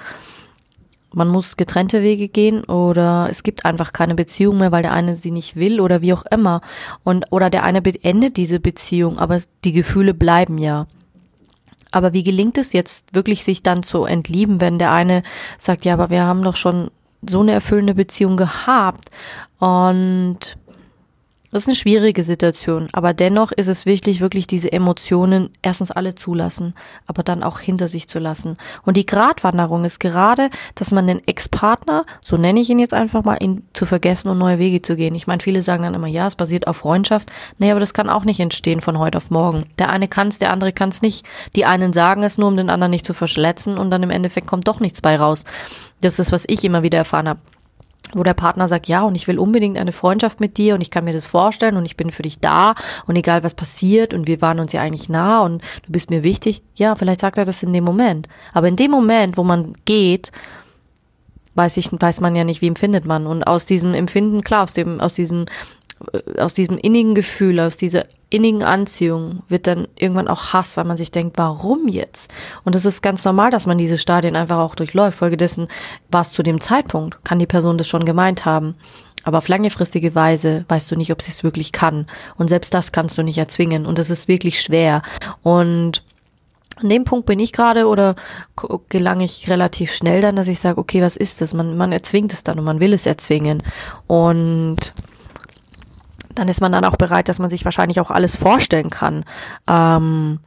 man 1.13 1.29
muss 1.29 1.57
getrennte 1.57 2.03
Wege 2.03 2.29
gehen 2.29 2.63
oder 2.65 3.29
es 3.31 3.43
gibt 3.43 3.65
einfach 3.65 3.93
keine 3.93 4.15
Beziehung 4.15 4.59
mehr, 4.59 4.71
weil 4.71 4.83
der 4.83 4.93
eine 4.93 5.17
sie 5.17 5.31
nicht 5.31 5.57
will 5.57 5.81
oder 5.81 6.03
wie 6.03 6.13
auch 6.13 6.25
immer. 6.31 6.61
Und 7.05 7.33
oder 7.33 7.49
der 7.49 7.65
eine 7.65 7.81
beendet 7.81 8.37
diese 8.37 8.61
Beziehung, 8.61 9.19
aber 9.19 9.41
die 9.65 9.73
Gefühle 9.73 10.15
bleiben 10.15 10.59
ja. 10.59 10.87
Aber 11.97 12.13
wie 12.13 12.23
gelingt 12.23 12.59
es 12.59 12.75
jetzt 12.75 13.15
wirklich, 13.15 13.43
sich 13.43 13.63
dann 13.63 13.83
zu 13.83 14.05
entlieben, 14.05 14.61
wenn 14.61 14.79
der 14.79 14.93
eine 14.93 15.23
sagt, 15.57 15.87
ja, 15.87 15.95
aber 15.95 16.11
wir 16.11 16.25
haben 16.25 16.43
doch 16.43 16.57
schon 16.57 16.91
so 17.27 17.41
eine 17.41 17.53
erfüllende 17.53 17.95
Beziehung 17.95 18.37
gehabt? 18.37 19.09
Und 19.59 20.59
das 21.57 21.63
ist 21.63 21.69
eine 21.69 21.77
schwierige 21.77 22.23
Situation, 22.23 22.91
aber 22.93 23.15
dennoch 23.15 23.51
ist 23.51 23.69
es 23.69 23.87
wichtig, 23.87 24.21
wirklich 24.21 24.47
diese 24.47 24.71
Emotionen 24.71 25.49
erstens 25.63 25.91
alle 25.91 26.15
zulassen, 26.15 26.75
aber 27.07 27.23
dann 27.23 27.43
auch 27.43 27.61
hinter 27.61 27.89
sich 27.89 28.09
zu 28.09 28.19
lassen. 28.19 28.59
Und 28.85 28.99
die 28.99 29.07
Gratwanderung 29.07 29.87
ist 29.87 29.99
gerade, 29.99 30.51
dass 30.75 30.91
man 30.91 31.07
den 31.07 31.27
Ex-Partner, 31.27 32.05
so 32.21 32.37
nenne 32.37 32.61
ich 32.61 32.69
ihn 32.69 32.79
jetzt 32.79 32.93
einfach 32.93 33.25
mal, 33.25 33.39
ihn 33.43 33.67
zu 33.73 33.87
vergessen 33.87 34.29
und 34.29 34.37
neue 34.37 34.59
Wege 34.59 34.83
zu 34.83 34.97
gehen. 34.97 35.15
Ich 35.15 35.27
meine, 35.27 35.43
viele 35.43 35.63
sagen 35.63 35.85
dann 35.85 35.95
immer, 35.95 36.09
ja, 36.09 36.27
es 36.27 36.37
basiert 36.37 36.67
auf 36.67 36.77
Freundschaft. 36.77 37.33
Nee, 37.57 37.71
aber 37.71 37.81
das 37.81 37.95
kann 37.95 38.11
auch 38.11 38.25
nicht 38.25 38.39
entstehen 38.39 38.83
von 38.83 38.99
heute 38.99 39.17
auf 39.17 39.31
morgen. 39.31 39.65
Der 39.79 39.89
eine 39.89 40.09
kann 40.09 40.29
es, 40.29 40.39
der 40.39 40.53
andere 40.53 40.75
kann 40.75 40.91
es 40.91 41.01
nicht. 41.01 41.25
Die 41.55 41.65
einen 41.65 41.95
sagen 41.95 42.23
es 42.23 42.37
nur, 42.37 42.49
um 42.49 42.59
den 42.59 42.69
anderen 42.69 42.91
nicht 42.91 43.07
zu 43.07 43.15
verschletzen 43.15 43.79
und 43.79 43.91
dann 43.91 44.03
im 44.03 44.11
Endeffekt 44.11 44.47
kommt 44.47 44.69
doch 44.69 44.81
nichts 44.81 45.01
bei 45.01 45.17
raus. 45.17 45.45
Das 46.03 46.19
ist, 46.19 46.33
was 46.33 46.45
ich 46.47 46.65
immer 46.65 46.83
wieder 46.83 46.99
erfahren 46.99 47.31
habe 47.31 47.41
wo 48.15 48.23
der 48.23 48.35
Partner 48.35 48.69
sagt, 48.69 48.89
ja, 48.89 49.03
und 49.03 49.15
ich 49.15 49.29
will 49.29 49.39
unbedingt 49.39 49.79
eine 49.79 49.93
Freundschaft 49.93 50.41
mit 50.41 50.57
dir 50.57 50.75
und 50.75 50.81
ich 50.81 50.91
kann 50.91 51.05
mir 51.05 51.13
das 51.13 51.27
vorstellen 51.27 51.77
und 51.77 51.85
ich 51.85 51.97
bin 51.97 52.13
für 52.13 52.23
dich 52.23 52.41
da 52.41 52.75
und 53.07 53.17
egal 53.17 53.43
was 53.43 53.55
passiert 53.55 54.15
und 54.15 54.27
wir 54.27 54.41
waren 54.41 54.61
uns 54.61 54.73
ja 54.73 54.83
eigentlich 54.83 55.09
nah 55.09 55.43
und 55.43 55.63
du 55.85 55.93
bist 55.93 56.11
mir 56.11 56.23
wichtig. 56.23 56.63
Ja, 56.75 56.95
vielleicht 56.95 57.21
sagt 57.21 57.39
er 57.39 57.45
das 57.45 57.63
in 57.63 57.73
dem 57.73 57.85
Moment. 57.85 58.29
Aber 58.53 58.69
in 58.69 58.77
dem 58.77 58.91
Moment, 58.91 59.37
wo 59.37 59.45
man 59.45 59.75
geht, 59.85 60.31
weiß 61.55 61.77
ich, 61.79 61.91
weiß 61.93 62.21
man 62.21 62.35
ja 62.37 62.45
nicht, 62.45 62.61
wie 62.61 62.69
empfindet 62.69 63.05
man. 63.07 63.27
Und 63.27 63.45
aus 63.45 63.67
diesem 63.67 63.95
Empfinden, 63.95 64.43
klar, 64.43 64.65
aus 64.65 64.75
dem, 64.75 65.01
aus 65.01 65.15
diesem 65.15 65.47
äh, 66.13 66.41
aus 66.41 66.55
diesem 66.55 66.79
innigen 66.79 67.15
Gefühl, 67.15 67.61
aus 67.61 67.77
dieser 67.77 68.05
innigen 68.29 68.63
Anziehung 68.63 69.43
wird 69.49 69.67
dann 69.67 69.87
irgendwann 69.97 70.29
auch 70.29 70.53
Hass, 70.53 70.77
weil 70.77 70.85
man 70.85 70.97
sich 70.97 71.11
denkt, 71.11 71.39
warum 71.39 71.89
jetzt? 71.89 72.33
Und 72.65 72.75
es 72.75 72.85
ist 72.85 73.03
ganz 73.03 73.25
normal, 73.25 73.51
dass 73.51 73.67
man 73.67 73.79
diese 73.79 73.99
Stadien 73.99 74.37
einfach 74.37 74.59
auch 74.59 74.75
durchläuft. 74.75 75.19
Folgedessen 75.19 75.69
war 76.11 76.23
es 76.23 76.33
zu 76.33 76.43
dem 76.43 76.61
Zeitpunkt, 76.61 77.25
kann 77.25 77.39
die 77.39 77.47
Person 77.47 77.79
das 77.79 77.87
schon 77.87 78.05
gemeint 78.05 78.45
haben. 78.45 78.75
Aber 79.23 79.39
auf 79.39 79.49
langfristige 79.49 80.15
Weise 80.15 80.65
weißt 80.69 80.91
du 80.91 80.97
nicht, 80.97 81.13
ob 81.13 81.23
sie 81.23 81.31
es 81.31 81.43
wirklich 81.43 81.73
kann. 81.73 82.07
Und 82.37 82.49
selbst 82.49 82.73
das 82.75 82.93
kannst 82.93 83.19
du 83.19 83.23
nicht 83.23 83.39
erzwingen. 83.39 83.85
Und 83.85 83.99
es 83.99 84.11
ist 84.11 84.29
wirklich 84.29 84.61
schwer. 84.61 85.03
Und 85.43 86.05
an 86.81 86.91
dem 86.91 87.05
Punkt 87.05 87.27
bin 87.27 87.41
ich 87.41 87.53
gerade 87.53 87.87
oder 87.87 88.17
gelange 88.89 89.25
ich 89.25 89.49
relativ 89.49 89.93
schnell 89.93 90.21
dann, 90.21 90.37
dass 90.37 90.47
ich 90.47 90.61
sage, 90.61 90.79
okay, 90.79 91.03
was 91.03 91.17
ist 91.17 91.41
das? 91.41 91.55
Man, 91.55 91.77
man 91.77 91.91
erzwingt 91.91 92.33
es 92.33 92.43
dann 92.43 92.59
und 92.59 92.65
man 92.65 92.81
will 92.81 92.93
es 92.93 93.07
erzwingen. 93.07 93.63
Und 94.07 94.93
dann 96.39 96.49
ist 96.49 96.61
man 96.61 96.73
dann 96.73 96.85
auch 96.85 96.97
bereit, 96.97 97.29
dass 97.29 97.39
man 97.39 97.51
sich 97.51 97.65
wahrscheinlich 97.65 98.01
auch 98.01 98.11
alles 98.11 98.37
vorstellen 98.37 98.91
kann. 98.91 99.25
Ähm, 99.69 100.41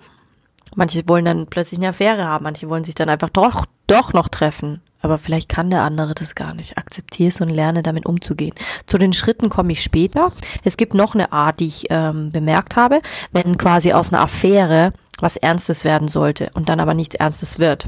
manche 0.76 1.08
wollen 1.08 1.26
dann 1.26 1.48
plötzlich 1.48 1.80
eine 1.80 1.90
Affäre 1.90 2.26
haben, 2.26 2.44
manche 2.44 2.70
wollen 2.70 2.84
sich 2.84 2.96
dann 2.96 3.10
einfach 3.10 3.30
doch, 3.30 3.66
doch 3.88 4.14
noch 4.14 4.28
treffen. 4.28 4.82
Aber 5.02 5.18
vielleicht 5.18 5.48
kann 5.48 5.70
der 5.70 5.84
andere 5.84 6.14
das 6.14 6.36
gar 6.36 6.54
nicht. 6.54 6.78
Akzeptiere 6.78 7.30
es 7.30 7.40
und 7.40 7.50
lerne 7.50 7.84
damit 7.84 8.06
umzugehen. 8.06 8.54
Zu 8.86 8.98
den 8.98 9.14
Schritten 9.14 9.50
komme 9.50 9.72
ich 9.72 9.82
später. 9.82 10.34
Es 10.64 10.76
gibt 10.76 10.94
noch 10.94 11.14
eine 11.14 11.32
Art, 11.32 11.62
die 11.62 11.68
ich 11.68 11.86
ähm, 11.90 12.32
bemerkt 12.32 12.76
habe, 12.76 13.02
wenn 13.32 13.58
quasi 13.58 13.94
aus 13.94 14.12
einer 14.12 14.22
Affäre 14.22 14.94
was 15.22 15.38
Ernstes 15.38 15.84
werden 15.86 16.08
sollte 16.08 16.52
und 16.54 16.70
dann 16.70 16.80
aber 16.80 16.94
nichts 16.94 17.16
Ernstes 17.16 17.60
wird. 17.60 17.88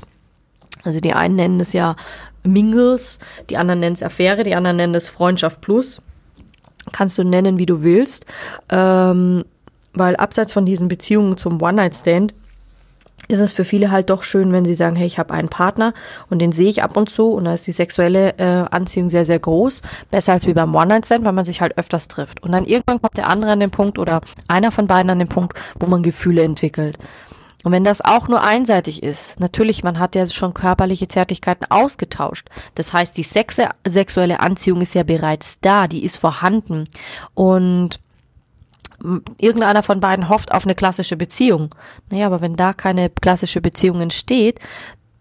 Also 0.84 1.00
die 1.00 1.14
einen 1.14 1.36
nennen 1.36 1.60
es 1.60 1.74
ja 1.74 1.96
Mingles, 2.44 3.20
die 3.50 3.58
anderen 3.58 3.82
nennen 3.82 3.94
es 3.94 4.04
Affäre, 4.04 4.44
die 4.44 4.56
anderen 4.56 4.78
nennen 4.78 4.96
es 4.96 5.10
Freundschaft 5.10 5.62
plus. 5.62 6.02
Kannst 6.92 7.18
du 7.18 7.24
nennen, 7.24 7.60
wie 7.60 7.66
du 7.66 7.84
willst. 7.84 8.26
Ähm, 8.70 9.44
weil 9.94 10.16
abseits 10.16 10.54
von 10.54 10.66
diesen 10.66 10.88
Beziehungen 10.88 11.38
zum 11.38 11.62
One-Night-Stand 11.62 12.34
ist 13.28 13.40
es 13.40 13.54
für 13.54 13.64
viele 13.64 13.92
halt 13.92 14.10
doch 14.10 14.24
schön, 14.24 14.52
wenn 14.52 14.66
sie 14.66 14.74
sagen, 14.74 14.96
hey, 14.96 15.06
ich 15.06 15.20
habe 15.20 15.34
einen 15.34 15.50
Partner 15.50 15.94
und 16.30 16.40
den 16.40 16.52
sehe 16.52 16.70
ich 16.70 16.84
ab 16.84 16.98
und 16.98 17.10
zu 17.10 17.32
und 17.32 17.46
da 17.46 17.54
ist 17.54 17.68
die 17.68 17.72
sexuelle 17.72 18.38
äh, 18.38 18.66
Anziehung 18.70 19.10
sehr, 19.10 19.26
sehr 19.26 19.40
groß. 19.40 19.82
Besser 20.10 20.34
als 20.34 20.48
wie 20.48 20.54
beim 20.54 20.76
One-Night-Stand, 20.76 21.24
weil 21.24 21.34
man 21.34 21.46
sich 21.46 21.62
halt 21.62 21.78
öfters 21.78 22.08
trifft. 22.08 22.44
Und 22.44 22.52
dann 22.52 22.66
irgendwann 22.66 23.02
kommt 23.02 23.18
der 23.18 23.30
andere 23.30 23.52
an 23.52 23.60
den 23.60 23.72
Punkt 23.72 24.00
oder 24.00 24.22
einer 24.48 24.72
von 24.72 24.88
beiden 24.88 25.10
an 25.10 25.20
den 25.20 25.30
Punkt, 25.30 25.58
wo 25.80 25.88
man 25.88 26.04
Gefühle 26.04 26.44
entwickelt. 26.44 26.98
Und 27.64 27.72
wenn 27.72 27.84
das 27.84 28.02
auch 28.02 28.28
nur 28.28 28.42
einseitig 28.42 29.04
ist, 29.04 29.40
natürlich, 29.40 29.84
man 29.84 30.00
hat 30.00 30.16
ja 30.16 30.26
schon 30.26 30.54
körperliche 30.54 31.08
Zärtlichkeiten 31.08 31.68
ausgetauscht. 31.70 32.48
Das 32.76 32.94
heißt, 32.94 33.16
die 33.18 33.24
Sexe, 33.24 33.70
sexuelle 33.88 34.40
Anziehung 34.40 34.82
ist 34.82 34.96
ja 34.96 35.04
bereits 35.04 35.60
da, 35.60 35.88
die 35.88 36.04
ist 36.04 36.18
vorhanden. 36.18 36.88
Und 37.34 38.00
irgendeiner 39.38 39.84
von 39.84 40.00
beiden 40.00 40.30
hofft 40.30 40.52
auf 40.52 40.66
eine 40.66 40.76
klassische 40.76 41.18
Beziehung. 41.18 41.74
Naja, 42.10 42.28
aber 42.28 42.42
wenn 42.42 42.56
da 42.56 42.74
keine 42.74 43.10
klassische 43.10 43.62
Beziehung 43.62 44.02
entsteht, 44.02 44.60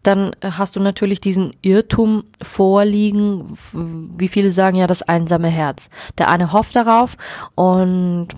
dann 0.02 0.30
hast 0.42 0.76
du 0.76 0.80
natürlich 0.80 1.20
diesen 1.20 1.54
Irrtum 1.60 2.24
vorliegen, 2.40 3.58
wie 3.72 4.28
viele 4.28 4.50
sagen 4.50 4.76
ja 4.76 4.86
das 4.86 5.02
einsame 5.02 5.48
Herz. 5.48 5.90
Der 6.16 6.28
eine 6.28 6.52
hofft 6.52 6.74
darauf 6.74 7.16
und 7.54 8.28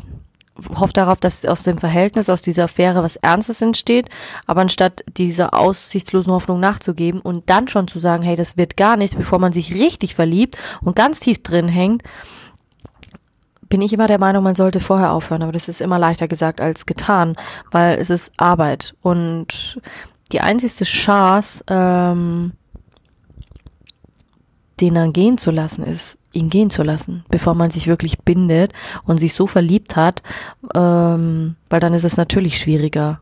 hofft 0.75 0.97
darauf, 0.97 1.18
dass 1.18 1.47
aus 1.47 1.62
dem 1.62 1.78
Verhältnis, 1.78 2.28
aus 2.28 2.42
dieser 2.42 2.64
Affäre 2.64 3.02
was 3.02 3.16
Ernstes 3.16 3.62
entsteht, 3.62 4.09
aber 4.47 4.61
anstatt 4.61 5.02
dieser 5.16 5.54
aussichtslosen 5.54 6.32
Hoffnung 6.32 6.61
nachzugeben 6.61 7.21
und 7.21 7.49
dann 7.49 7.68
schon 7.68 7.88
zu 7.88 7.99
sagen, 7.99 8.23
hey, 8.23 8.37
das 8.37 8.56
wird 8.56 8.76
gar 8.76 8.97
nichts, 8.97 9.16
bevor 9.16 9.38
man 9.38 9.52
sich 9.52 9.75
richtig 9.75 10.14
verliebt 10.14 10.56
und 10.82 10.97
ganz 10.97 11.21
tief 11.21 11.42
drin 11.42 11.68
hängt, 11.68 12.02
bin 13.68 13.80
ich 13.80 13.94
immer 13.94 14.06
der 14.06 14.18
Meinung, 14.18 14.44
man 14.44 14.54
sollte 14.54 14.80
vorher 14.80 15.12
aufhören, 15.12 15.42
aber 15.42 15.52
das 15.52 15.66
ist 15.66 15.80
immer 15.80 15.99
leichter 15.99 16.28
gesagt 16.28 16.61
als 16.61 16.85
getan, 16.85 17.37
weil 17.71 17.99
es 17.99 18.11
ist 18.11 18.30
Arbeit. 18.37 18.94
Und 19.00 19.80
die 20.30 20.42
einzigste 20.42 20.85
Chance, 20.85 21.64
ähm, 21.68 22.52
den 24.80 24.94
dann 24.94 25.14
gehen 25.14 25.38
zu 25.38 25.50
lassen, 25.50 25.85
ist, 25.85 26.18
ihn 26.32 26.50
gehen 26.50 26.70
zu 26.70 26.82
lassen, 26.82 27.24
bevor 27.30 27.54
man 27.54 27.70
sich 27.70 27.86
wirklich 27.86 28.18
bindet 28.20 28.72
und 29.04 29.18
sich 29.18 29.34
so 29.34 29.46
verliebt 29.46 29.96
hat, 29.96 30.22
ähm, 30.74 31.56
weil 31.70 31.80
dann 31.80 31.94
ist 31.94 32.04
es 32.04 32.16
natürlich 32.16 32.58
schwieriger. 32.58 33.20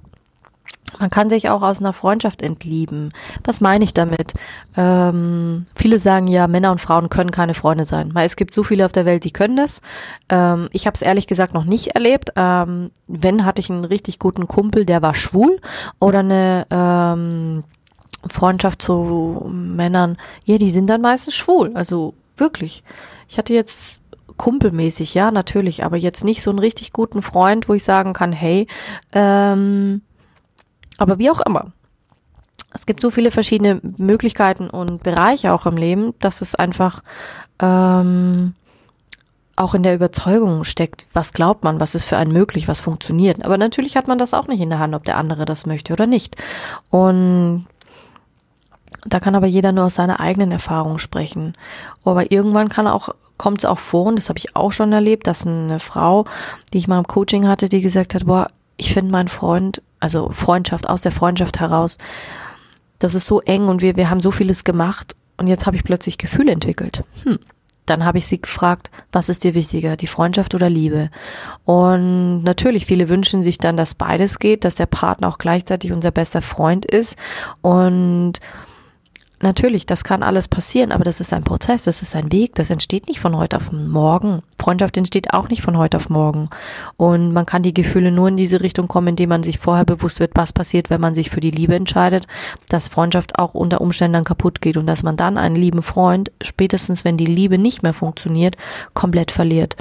Man 0.99 1.11
kann 1.11 1.31
sich 1.31 1.49
auch 1.49 1.63
aus 1.63 1.81
einer 1.81 1.93
Freundschaft 1.93 2.43
entlieben. 2.43 3.13
Was 3.45 3.61
meine 3.61 3.85
ich 3.85 3.95
damit? 3.95 4.35
Ähm, 4.77 5.67
viele 5.75 5.99
sagen 5.99 6.27
ja, 6.27 6.49
Männer 6.49 6.73
und 6.73 6.81
Frauen 6.81 7.09
können 7.09 7.31
keine 7.31 7.55
Freunde 7.55 7.85
sein. 7.85 8.15
Weil 8.15 8.27
es 8.27 8.37
gibt 8.37 8.53
so 8.53 8.63
viele 8.65 8.85
auf 8.85 8.93
der 8.93 9.07
Welt, 9.07 9.25
die 9.25 9.31
können 9.31 9.57
das. 9.57 9.83
Ähm, 10.29 10.69
ich 10.73 10.87
habe 10.87 10.95
es 10.95 11.03
ehrlich 11.03 11.27
gesagt 11.27 11.55
noch 11.55 11.65
nicht 11.65 11.89
erlebt. 11.89 12.33
Ähm, 12.35 12.91
wenn 13.07 13.45
hatte 13.45 13.61
ich 13.61 13.71
einen 13.71 13.85
richtig 13.85 14.19
guten 14.19 14.49
Kumpel, 14.49 14.85
der 14.85 15.01
war 15.01 15.15
schwul 15.15 15.61
oder 16.01 16.21
eine 16.21 16.67
ähm, 16.71 17.65
Freundschaft 18.29 18.83
zu 18.83 19.49
Männern. 19.51 20.19
Ja, 20.45 20.59
die 20.59 20.71
sind 20.71 20.89
dann 20.89 21.01
meistens 21.01 21.37
schwul. 21.37 21.71
Also 21.75 22.15
wirklich. 22.41 22.83
Ich 23.29 23.39
hatte 23.39 23.55
jetzt 23.55 24.03
kumpelmäßig, 24.37 25.15
ja, 25.15 25.31
natürlich, 25.31 25.85
aber 25.85 25.97
jetzt 25.97 26.25
nicht 26.25 26.43
so 26.43 26.51
einen 26.51 26.59
richtig 26.59 26.93
guten 26.93 27.21
Freund, 27.21 27.69
wo 27.69 27.75
ich 27.75 27.85
sagen 27.85 28.15
kann, 28.15 28.33
hey, 28.33 28.67
ähm, 29.13 30.01
aber 30.97 31.19
wie 31.19 31.31
auch 31.31 31.41
immer. 31.41 31.73
Es 32.73 32.87
gibt 32.87 33.01
so 33.01 33.11
viele 33.11 33.31
verschiedene 33.31 33.81
Möglichkeiten 33.99 34.71
und 34.71 35.03
Bereiche 35.03 35.53
auch 35.53 35.67
im 35.67 35.77
Leben, 35.77 36.15
dass 36.21 36.41
es 36.41 36.55
einfach 36.55 37.03
ähm, 37.61 38.55
auch 39.57 39.75
in 39.75 39.83
der 39.83 39.95
Überzeugung 39.95 40.65
steckt, 40.65 41.07
was 41.13 41.33
glaubt 41.33 41.65
man, 41.65 41.81
was 41.81 41.95
ist 41.95 42.07
für 42.07 42.17
einen 42.17 42.33
möglich, 42.33 42.67
was 42.67 42.81
funktioniert. 42.81 43.45
Aber 43.45 43.59
natürlich 43.59 43.97
hat 43.97 44.09
man 44.09 44.19
das 44.19 44.33
auch 44.33 44.47
nicht 44.49 44.61
in 44.61 44.71
der 44.71 44.79
Hand, 44.79 44.95
ob 44.95 45.05
der 45.05 45.19
andere 45.19 45.45
das 45.45 45.67
möchte 45.67 45.93
oder 45.93 46.07
nicht. 46.07 46.37
Und 46.89 47.67
da 49.07 49.21
kann 49.21 49.35
aber 49.35 49.47
jeder 49.47 49.73
nur 49.73 49.85
aus 49.85 49.95
seiner 49.95 50.21
eigenen 50.21 50.53
Erfahrung 50.53 50.99
sprechen. 50.99 51.55
Aber 52.05 52.31
irgendwann 52.33 52.69
kann 52.69 52.87
auch 52.87 53.11
kommt 53.39 53.61
es 53.61 53.65
auch 53.65 53.79
vor, 53.79 54.05
und 54.05 54.17
das 54.17 54.29
habe 54.29 54.39
ich 54.39 54.55
auch 54.55 54.71
schon 54.71 54.93
erlebt, 54.93 55.27
dass 55.27 55.47
eine 55.47 55.81
Frau, 55.81 56.27
die 56.75 56.79
ich 56.79 56.89
mal 56.89 56.99
im 56.99 57.07
Coaching 57.07 57.49
hatte, 57.49 57.71
die 57.71 57.81
gesagt 57.81 58.15
hat, 58.15 58.27
boah, 58.27 58.51
ich 58.77 58.93
finde 58.93 59.13
meinen 59.13 59.29
Freund 59.29 59.81
also 60.01 60.31
Freundschaft, 60.33 60.89
aus 60.89 61.03
der 61.03 61.13
Freundschaft 61.13 61.61
heraus. 61.61 61.99
Das 62.99 63.15
ist 63.15 63.27
so 63.27 63.41
eng 63.43 63.69
und 63.69 63.83
wir, 63.83 63.97
wir 63.97 64.11
haben 64.11 64.21
so 64.21 64.31
vieles 64.31 64.65
gemacht 64.65 65.15
und 65.37 65.47
jetzt 65.47 65.67
habe 65.67 65.77
ich 65.77 65.85
plötzlich 65.85 66.19
Gefühle 66.19 66.53
entwickelt. 66.53 67.05
Hm. 67.23 67.39
Dann 67.87 68.05
habe 68.05 68.19
ich 68.19 68.27
sie 68.27 68.41
gefragt, 68.41 68.91
was 69.11 69.29
ist 69.29 69.43
dir 69.43 69.55
wichtiger, 69.55 69.97
die 69.97 70.07
Freundschaft 70.07 70.55
oder 70.55 70.71
Liebe? 70.71 71.11
Und 71.65 72.43
natürlich, 72.45 72.87
viele 72.87 73.09
wünschen 73.09 73.43
sich 73.43 73.59
dann, 73.59 73.77
dass 73.77 73.95
beides 73.95 74.39
geht, 74.39 74.65
dass 74.65 74.75
der 74.75 74.87
Partner 74.87 75.29
auch 75.29 75.39
gleichzeitig 75.39 75.93
unser 75.93 76.11
bester 76.11 76.43
Freund 76.43 76.85
ist 76.85 77.17
und 77.63 78.35
Natürlich, 79.43 79.87
das 79.87 80.05
kann 80.05 80.23
alles 80.23 80.49
passieren, 80.49 80.93
aber 80.93 81.05
das 81.05 81.19
ist 81.19 81.33
ein 81.33 81.45
Prozess, 81.45 81.85
das 81.85 82.03
ist 82.03 82.15
ein 82.15 82.31
Weg, 82.31 82.55
das 82.57 82.69
entsteht 82.69 83.09
nicht 83.09 83.21
von 83.21 83.35
heute 83.35 83.57
auf 83.57 83.73
morgen. 83.73 84.43
Freundschaft 84.61 84.99
entsteht 84.99 85.33
auch 85.33 85.49
nicht 85.49 85.63
von 85.63 85.79
heute 85.79 85.97
auf 85.97 86.11
morgen. 86.11 86.51
Und 86.99 87.33
man 87.33 87.47
kann 87.47 87.63
die 87.63 87.73
Gefühle 87.73 88.13
nur 88.13 88.29
in 88.29 88.37
diese 88.37 88.61
Richtung 88.61 88.87
kommen, 88.87 89.09
indem 89.09 89.31
man 89.31 89.43
sich 89.43 89.59
vorher 89.59 89.87
bewusst 89.87 90.21
wird, 90.21 90.33
was 90.35 90.53
passiert, 90.53 90.91
wenn 90.91 91.01
man 91.01 91.15
sich 91.15 91.31
für 91.31 91.41
die 91.41 91.51
Liebe 91.51 91.75
entscheidet, 91.75 92.27
dass 92.69 92.89
Freundschaft 92.89 93.39
auch 93.39 93.55
unter 93.55 93.81
Umständen 93.81 94.13
dann 94.13 94.25
kaputt 94.25 94.61
geht 94.61 94.77
und 94.77 94.87
dass 94.87 95.03
man 95.03 95.17
dann 95.17 95.39
einen 95.39 95.57
lieben 95.57 95.81
Freund, 95.81 96.31
spätestens 96.43 97.07
wenn 97.07 97.17
die 97.17 97.25
Liebe 97.25 97.57
nicht 97.57 97.83
mehr 97.83 97.95
funktioniert, 97.95 98.59
komplett 98.93 99.31
verliert. 99.31 99.75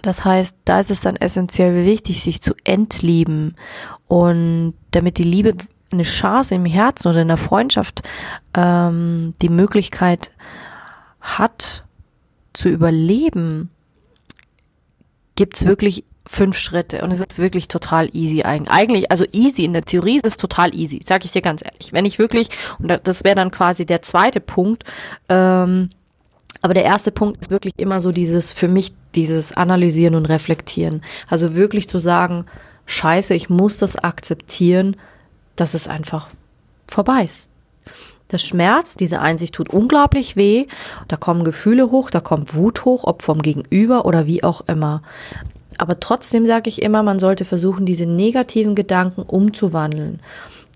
Das 0.00 0.24
heißt, 0.24 0.56
da 0.64 0.80
ist 0.80 0.90
es 0.90 1.00
dann 1.00 1.16
essentiell 1.16 1.84
wichtig, 1.84 2.22
sich 2.22 2.40
zu 2.40 2.54
entlieben 2.64 3.56
und 4.06 4.72
damit 4.90 5.18
die 5.18 5.22
Liebe 5.22 5.54
eine 5.94 6.04
Chance 6.04 6.54
im 6.54 6.64
Herzen 6.64 7.08
oder 7.08 7.22
in 7.22 7.28
der 7.28 7.36
Freundschaft 7.36 8.02
ähm, 8.54 9.34
die 9.42 9.48
Möglichkeit 9.48 10.30
hat 11.20 11.84
zu 12.52 12.68
überleben, 12.68 13.70
gibt's 15.36 15.64
wirklich 15.64 16.04
fünf 16.26 16.56
Schritte 16.56 17.02
und 17.02 17.10
es 17.10 17.20
ist 17.20 17.38
wirklich 17.38 17.68
total 17.68 18.08
easy 18.14 18.42
eigentlich. 18.42 19.10
Also 19.10 19.24
easy 19.32 19.64
in 19.64 19.72
der 19.72 19.84
Theorie 19.84 20.16
ist 20.16 20.26
es 20.26 20.36
total 20.36 20.74
easy, 20.74 21.02
sag 21.04 21.24
ich 21.24 21.32
dir 21.32 21.42
ganz 21.42 21.62
ehrlich. 21.64 21.92
Wenn 21.92 22.04
ich 22.04 22.18
wirklich, 22.18 22.48
und 22.78 23.00
das 23.04 23.24
wäre 23.24 23.34
dann 23.34 23.50
quasi 23.50 23.84
der 23.84 24.02
zweite 24.02 24.40
Punkt, 24.40 24.84
ähm, 25.28 25.90
aber 26.62 26.72
der 26.72 26.84
erste 26.84 27.12
Punkt 27.12 27.42
ist 27.42 27.50
wirklich 27.50 27.74
immer 27.76 28.00
so 28.00 28.10
dieses, 28.10 28.52
für 28.52 28.68
mich 28.68 28.94
dieses 29.14 29.52
Analysieren 29.52 30.14
und 30.14 30.26
Reflektieren. 30.26 31.02
Also 31.28 31.54
wirklich 31.56 31.88
zu 31.90 31.98
sagen, 31.98 32.46
scheiße, 32.86 33.34
ich 33.34 33.50
muss 33.50 33.78
das 33.78 33.96
akzeptieren, 33.96 34.96
dass 35.56 35.74
es 35.74 35.88
einfach 35.88 36.28
vorbei 36.88 37.24
ist. 37.24 37.50
Das 38.28 38.42
Schmerz, 38.42 38.96
diese 38.96 39.20
Einsicht 39.20 39.54
tut 39.54 39.70
unglaublich 39.70 40.34
weh. 40.34 40.66
Da 41.08 41.16
kommen 41.16 41.44
Gefühle 41.44 41.90
hoch, 41.90 42.10
da 42.10 42.20
kommt 42.20 42.54
Wut 42.54 42.84
hoch, 42.84 43.04
ob 43.04 43.22
vom 43.22 43.42
Gegenüber 43.42 44.06
oder 44.06 44.26
wie 44.26 44.42
auch 44.42 44.62
immer. 44.66 45.02
Aber 45.78 46.00
trotzdem 46.00 46.46
sage 46.46 46.68
ich 46.68 46.82
immer, 46.82 47.02
man 47.02 47.18
sollte 47.18 47.44
versuchen, 47.44 47.84
diese 47.84 48.06
negativen 48.06 48.74
Gedanken 48.74 49.22
umzuwandeln. 49.22 50.20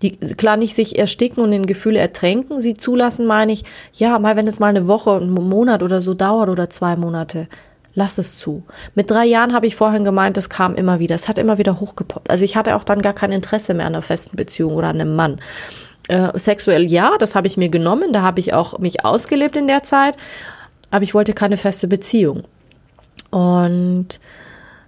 Die, 0.01 0.11
klar 0.11 0.55
nicht 0.55 0.75
sich 0.75 0.97
ersticken 0.97 1.43
und 1.43 1.51
in 1.51 1.65
Gefühle 1.65 1.99
ertränken, 1.99 2.61
sie 2.61 2.75
zulassen, 2.75 3.25
meine 3.25 3.51
ich, 3.51 3.65
ja, 3.93 4.17
mal 4.19 4.37
wenn 4.37 4.47
es 4.47 4.59
mal 4.59 4.67
eine 4.67 4.87
Woche, 4.87 5.15
einen 5.15 5.33
Monat 5.33 5.83
oder 5.83 6.01
so 6.01 6.13
dauert 6.13 6.49
oder 6.49 6.69
zwei 6.69 6.95
Monate, 6.95 7.47
lass 7.99 8.17
es 8.17 8.39
zu. 8.39 8.63
Mit 8.95 9.11
drei 9.11 9.25
Jahren 9.25 9.53
habe 9.53 9.67
ich 9.67 9.75
vorhin 9.75 10.03
gemeint, 10.03 10.37
es 10.37 10.49
kam 10.49 10.73
immer 10.73 10.99
wieder, 10.99 11.13
es 11.13 11.27
hat 11.27 11.37
immer 11.37 11.59
wieder 11.59 11.79
hochgepoppt. 11.79 12.31
Also 12.31 12.45
ich 12.45 12.55
hatte 12.55 12.75
auch 12.75 12.83
dann 12.83 13.01
gar 13.01 13.13
kein 13.13 13.31
Interesse 13.31 13.75
mehr 13.75 13.85
an 13.85 13.93
einer 13.93 14.01
festen 14.01 14.35
Beziehung 14.35 14.73
oder 14.73 14.87
an 14.87 14.99
einem 14.99 15.15
Mann. 15.15 15.39
Äh, 16.07 16.37
sexuell 16.39 16.85
ja, 16.85 17.11
das 17.19 17.35
habe 17.35 17.45
ich 17.45 17.57
mir 17.57 17.69
genommen, 17.69 18.11
da 18.13 18.23
habe 18.23 18.39
ich 18.39 18.53
auch 18.53 18.79
mich 18.79 19.05
ausgelebt 19.05 19.55
in 19.55 19.67
der 19.67 19.83
Zeit, 19.83 20.15
aber 20.89 21.03
ich 21.03 21.13
wollte 21.13 21.33
keine 21.33 21.57
feste 21.57 21.87
Beziehung. 21.87 22.45
Und 23.29 24.19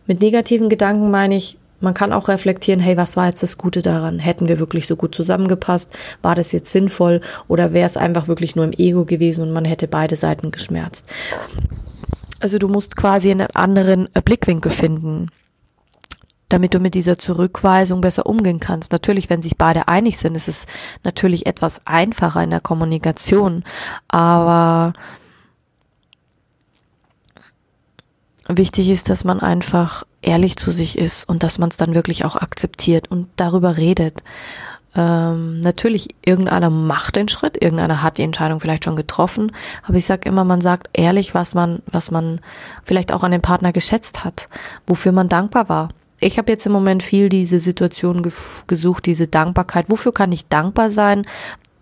mit 0.07 0.21
negativen 0.21 0.69
Gedanken 0.69 1.11
meine 1.11 1.35
ich, 1.35 1.57
man 1.81 1.93
kann 1.93 2.13
auch 2.13 2.27
reflektieren, 2.27 2.79
hey, 2.79 2.95
was 2.95 3.17
war 3.17 3.27
jetzt 3.27 3.43
das 3.43 3.57
Gute 3.57 3.81
daran? 3.81 4.19
Hätten 4.19 4.47
wir 4.47 4.59
wirklich 4.59 4.87
so 4.87 4.95
gut 4.95 5.13
zusammengepasst? 5.13 5.89
War 6.21 6.35
das 6.35 6.51
jetzt 6.51 6.71
sinnvoll? 6.71 7.21
Oder 7.47 7.73
wäre 7.73 7.87
es 7.87 7.97
einfach 7.97 8.27
wirklich 8.27 8.55
nur 8.55 8.65
im 8.65 8.73
Ego 8.73 9.03
gewesen 9.03 9.43
und 9.43 9.51
man 9.51 9.65
hätte 9.65 9.87
beide 9.87 10.15
Seiten 10.15 10.51
geschmerzt? 10.51 11.07
Also 12.41 12.57
du 12.57 12.67
musst 12.67 12.97
quasi 12.97 13.29
einen 13.29 13.47
anderen 13.51 14.09
äh, 14.15 14.21
Blickwinkel 14.21 14.71
finden, 14.71 15.29
damit 16.49 16.73
du 16.73 16.79
mit 16.79 16.95
dieser 16.95 17.19
Zurückweisung 17.19 18.01
besser 18.01 18.25
umgehen 18.25 18.59
kannst. 18.59 18.91
Natürlich, 18.91 19.29
wenn 19.29 19.43
sich 19.43 19.57
beide 19.57 19.87
einig 19.87 20.17
sind, 20.17 20.35
ist 20.35 20.47
es 20.47 20.65
natürlich 21.03 21.45
etwas 21.45 21.85
einfacher 21.85 22.43
in 22.43 22.49
der 22.49 22.59
Kommunikation, 22.59 23.63
aber 24.07 24.93
wichtig 28.47 28.89
ist, 28.89 29.09
dass 29.09 29.23
man 29.23 29.39
einfach 29.39 30.03
ehrlich 30.21 30.57
zu 30.57 30.71
sich 30.71 30.97
ist 30.97 31.29
und 31.29 31.43
dass 31.43 31.59
man 31.59 31.69
es 31.69 31.77
dann 31.77 31.93
wirklich 31.95 32.25
auch 32.25 32.35
akzeptiert 32.35 33.09
und 33.09 33.29
darüber 33.35 33.77
redet. 33.77 34.23
Ähm, 34.95 35.61
natürlich, 35.61 36.15
irgendeiner 36.25 36.69
macht 36.69 37.15
den 37.15 37.29
Schritt, 37.29 37.61
irgendeiner 37.61 38.01
hat 38.01 38.17
die 38.17 38.23
Entscheidung 38.23 38.59
vielleicht 38.59 38.83
schon 38.83 38.97
getroffen, 38.97 39.53
aber 39.87 39.95
ich 39.95 40.05
sage 40.05 40.27
immer, 40.27 40.43
man 40.43 40.59
sagt 40.59 40.89
ehrlich, 40.93 41.33
was 41.33 41.55
man, 41.55 41.81
was 41.85 42.11
man 42.11 42.41
vielleicht 42.83 43.13
auch 43.13 43.23
an 43.23 43.31
dem 43.31 43.41
Partner 43.41 43.71
geschätzt 43.71 44.25
hat, 44.25 44.47
wofür 44.85 45.13
man 45.13 45.29
dankbar 45.29 45.69
war. 45.69 45.89
Ich 46.19 46.37
habe 46.37 46.51
jetzt 46.51 46.65
im 46.65 46.71
Moment 46.71 47.03
viel 47.03 47.29
diese 47.29 47.59
Situation 47.59 48.21
gesucht, 48.67 49.05
diese 49.07 49.27
Dankbarkeit. 49.27 49.89
Wofür 49.89 50.13
kann 50.13 50.31
ich 50.31 50.47
dankbar 50.47 50.91
sein, 50.91 51.23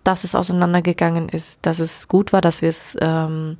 dass 0.06 0.24
es 0.24 0.34
auseinandergegangen 0.34 1.28
ist, 1.28 1.60
dass 1.64 1.80
es 1.80 2.08
gut 2.08 2.32
war, 2.32 2.40
dass 2.40 2.62
wir 2.62 2.70
es 2.70 2.96
ähm, 3.02 3.58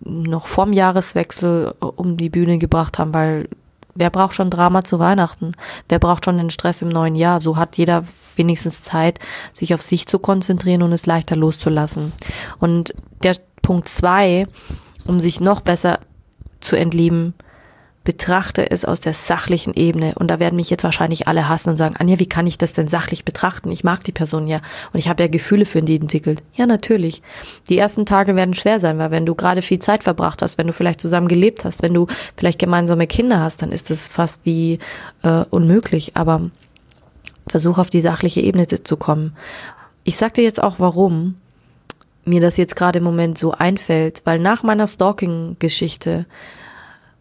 noch 0.00 0.46
vorm 0.46 0.72
Jahreswechsel 0.72 1.74
äh, 1.80 1.84
um 1.84 2.16
die 2.16 2.30
Bühne 2.30 2.58
gebracht 2.58 2.98
haben, 2.98 3.14
weil 3.14 3.48
wer 3.94 4.10
braucht 4.10 4.34
schon 4.34 4.50
Drama 4.50 4.82
zu 4.82 4.98
Weihnachten? 4.98 5.52
Wer 5.88 5.98
braucht 5.98 6.24
schon 6.24 6.38
den 6.38 6.50
Stress 6.50 6.82
im 6.82 6.88
neuen 6.88 7.14
Jahr? 7.14 7.40
So 7.40 7.56
hat 7.56 7.76
jeder 7.76 8.04
wenigstens 8.38 8.82
Zeit, 8.82 9.18
sich 9.52 9.74
auf 9.74 9.82
sich 9.82 10.06
zu 10.06 10.18
konzentrieren 10.18 10.82
und 10.82 10.92
es 10.92 11.06
leichter 11.06 11.36
loszulassen. 11.36 12.12
Und 12.58 12.94
der 13.22 13.36
Punkt 13.62 13.88
zwei, 13.88 14.46
um 15.04 15.20
sich 15.20 15.40
noch 15.40 15.60
besser 15.60 16.00
zu 16.60 16.76
entlieben, 16.76 17.34
betrachte 18.08 18.70
es 18.70 18.86
aus 18.86 19.00
der 19.00 19.12
sachlichen 19.12 19.74
Ebene. 19.74 20.14
Und 20.14 20.30
da 20.30 20.38
werden 20.38 20.56
mich 20.56 20.70
jetzt 20.70 20.82
wahrscheinlich 20.82 21.28
alle 21.28 21.46
hassen 21.46 21.68
und 21.68 21.76
sagen, 21.76 21.94
Anja, 21.98 22.18
wie 22.18 22.26
kann 22.26 22.46
ich 22.46 22.56
das 22.56 22.72
denn 22.72 22.88
sachlich 22.88 23.26
betrachten? 23.26 23.70
Ich 23.70 23.84
mag 23.84 24.02
die 24.02 24.12
Person 24.12 24.46
ja 24.46 24.62
und 24.94 24.98
ich 24.98 25.10
habe 25.10 25.24
ja 25.24 25.28
Gefühle 25.28 25.66
für 25.66 25.82
die 25.82 25.96
entwickelt. 25.96 26.42
Ja, 26.54 26.64
natürlich. 26.64 27.20
Die 27.68 27.76
ersten 27.76 28.06
Tage 28.06 28.34
werden 28.34 28.54
schwer 28.54 28.80
sein, 28.80 28.96
weil 28.96 29.10
wenn 29.10 29.26
du 29.26 29.34
gerade 29.34 29.60
viel 29.60 29.78
Zeit 29.78 30.04
verbracht 30.04 30.40
hast, 30.40 30.56
wenn 30.56 30.68
du 30.68 30.72
vielleicht 30.72 31.02
zusammen 31.02 31.28
gelebt 31.28 31.66
hast, 31.66 31.82
wenn 31.82 31.92
du 31.92 32.06
vielleicht 32.34 32.58
gemeinsame 32.58 33.06
Kinder 33.06 33.40
hast, 33.40 33.60
dann 33.60 33.72
ist 33.72 33.90
es 33.90 34.08
fast 34.08 34.46
wie 34.46 34.78
äh, 35.22 35.44
unmöglich. 35.50 36.12
Aber 36.16 36.50
versuch 37.48 37.78
auf 37.78 37.90
die 37.90 38.00
sachliche 38.00 38.40
Ebene 38.40 38.66
zu 38.66 38.96
kommen. 38.96 39.36
Ich 40.04 40.16
sag 40.16 40.34
dir 40.34 40.44
jetzt 40.44 40.62
auch 40.62 40.76
warum 40.78 41.36
mir 42.24 42.40
das 42.40 42.56
jetzt 42.56 42.76
gerade 42.76 42.98
im 42.98 43.04
Moment 43.04 43.38
so 43.38 43.52
einfällt, 43.52 44.22
weil 44.24 44.38
nach 44.38 44.62
meiner 44.62 44.86
Stalking-Geschichte 44.86 46.26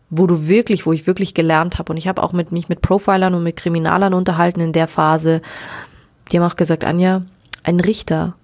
wo 0.10 0.26
du 0.26 0.48
wirklich, 0.48 0.86
wo 0.86 0.94
ich 0.94 1.08
wirklich 1.08 1.34
gelernt 1.34 1.80
habe. 1.80 1.92
Und 1.92 1.98
ich 1.98 2.08
habe 2.08 2.24
auch 2.24 2.34
mit 2.34 2.52
mich 2.52 2.70
mit 2.70 2.82
Profilern 2.82 3.34
und 3.34 3.44
mit 3.44 3.58
Kriminalern 3.58 4.14
unterhalten 4.14 4.62
in 4.62 4.72
der 4.72 4.88
Phase. 4.88 5.42
Die 6.32 6.40
haben 6.40 6.50
auch 6.50 6.56
gesagt, 6.56 6.84
Anja, 6.84 7.24
ein 7.64 7.80
Richter, 7.80 8.36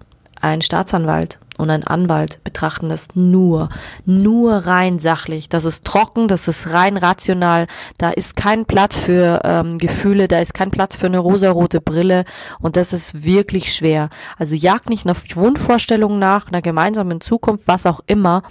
ein 0.44 0.60
Staatsanwalt 0.60 1.40
und 1.56 1.70
ein 1.70 1.84
Anwalt 1.84 2.42
betrachten 2.44 2.88
das 2.88 3.08
nur, 3.14 3.68
nur 4.04 4.66
rein 4.66 4.98
sachlich. 4.98 5.48
Das 5.48 5.64
ist 5.64 5.84
trocken, 5.84 6.28
das 6.28 6.48
ist 6.48 6.72
rein 6.72 6.96
rational. 6.96 7.66
Da 7.96 8.10
ist 8.10 8.36
kein 8.36 8.66
Platz 8.66 9.00
für 9.00 9.40
ähm, 9.44 9.78
Gefühle, 9.78 10.28
da 10.28 10.40
ist 10.40 10.52
kein 10.52 10.70
Platz 10.70 10.96
für 10.96 11.06
eine 11.06 11.18
rosarote 11.18 11.80
Brille 11.80 12.24
und 12.60 12.76
das 12.76 12.92
ist 12.92 13.24
wirklich 13.24 13.72
schwer. 13.72 14.10
Also 14.36 14.54
jag 14.54 14.88
nicht 14.88 15.04
nach 15.06 15.16
Wunschvorstellungen 15.34 16.18
nach, 16.18 16.48
einer 16.48 16.62
gemeinsamen 16.62 17.20
Zukunft, 17.20 17.64
was 17.66 17.86
auch 17.86 18.00
immer, 18.06 18.42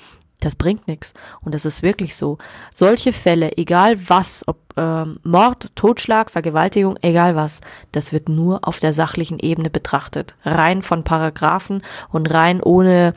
das 0.46 0.56
bringt 0.56 0.88
nichts. 0.88 1.14
Und 1.42 1.56
das 1.56 1.66
ist 1.66 1.84
wirklich 1.84 2.16
so. 2.16 2.38
Solche 2.74 3.14
Fälle, 3.14 3.58
egal 3.58 3.98
was, 4.10 4.44
ob 4.48 4.58
ähm, 4.78 5.20
Mord, 5.24 5.70
Totschlag, 5.76 6.32
Vergewaltigung, 6.32 6.98
egal 7.02 7.36
was, 7.36 7.62
das 7.92 8.14
wird 8.14 8.30
nur 8.30 8.68
auf 8.68 8.80
der 8.80 8.94
sachlichen 8.94 9.40
Ebene 9.40 9.70
betrachtet. 9.70 10.36
Rein 10.44 10.82
von 10.82 11.04
Paragraphen 11.04 11.84
und 12.10 12.34
rein 12.34 12.62
ohne 12.62 13.14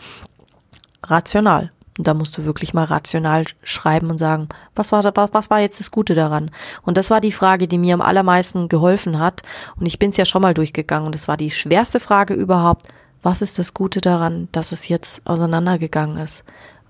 rational. 1.04 1.72
Und 1.98 2.06
da 2.06 2.14
musst 2.14 2.36
du 2.36 2.44
wirklich 2.44 2.74
mal 2.74 2.84
rational 2.84 3.44
schreiben 3.62 4.10
und 4.10 4.18
sagen, 4.18 4.48
was 4.74 4.92
war, 4.92 5.02
was 5.32 5.50
war 5.50 5.60
jetzt 5.60 5.80
das 5.80 5.90
Gute 5.90 6.14
daran? 6.14 6.50
Und 6.82 6.98
das 6.98 7.10
war 7.10 7.22
die 7.22 7.32
Frage, 7.32 7.68
die 7.68 7.78
mir 7.78 7.94
am 7.94 8.02
allermeisten 8.02 8.68
geholfen 8.68 9.18
hat. 9.18 9.40
Und 9.80 9.86
ich 9.86 9.98
bin 9.98 10.10
es 10.10 10.18
ja 10.18 10.26
schon 10.26 10.42
mal 10.42 10.54
durchgegangen. 10.54 11.06
Und 11.06 11.14
das 11.14 11.26
war 11.26 11.38
die 11.38 11.50
schwerste 11.50 12.00
Frage 12.00 12.34
überhaupt. 12.34 12.86
Was 13.22 13.40
ist 13.40 13.58
das 13.58 13.72
Gute 13.72 14.00
daran, 14.00 14.48
dass 14.52 14.72
es 14.72 14.88
jetzt 14.88 15.22
auseinandergegangen 15.26 16.18
ist? 16.18 16.44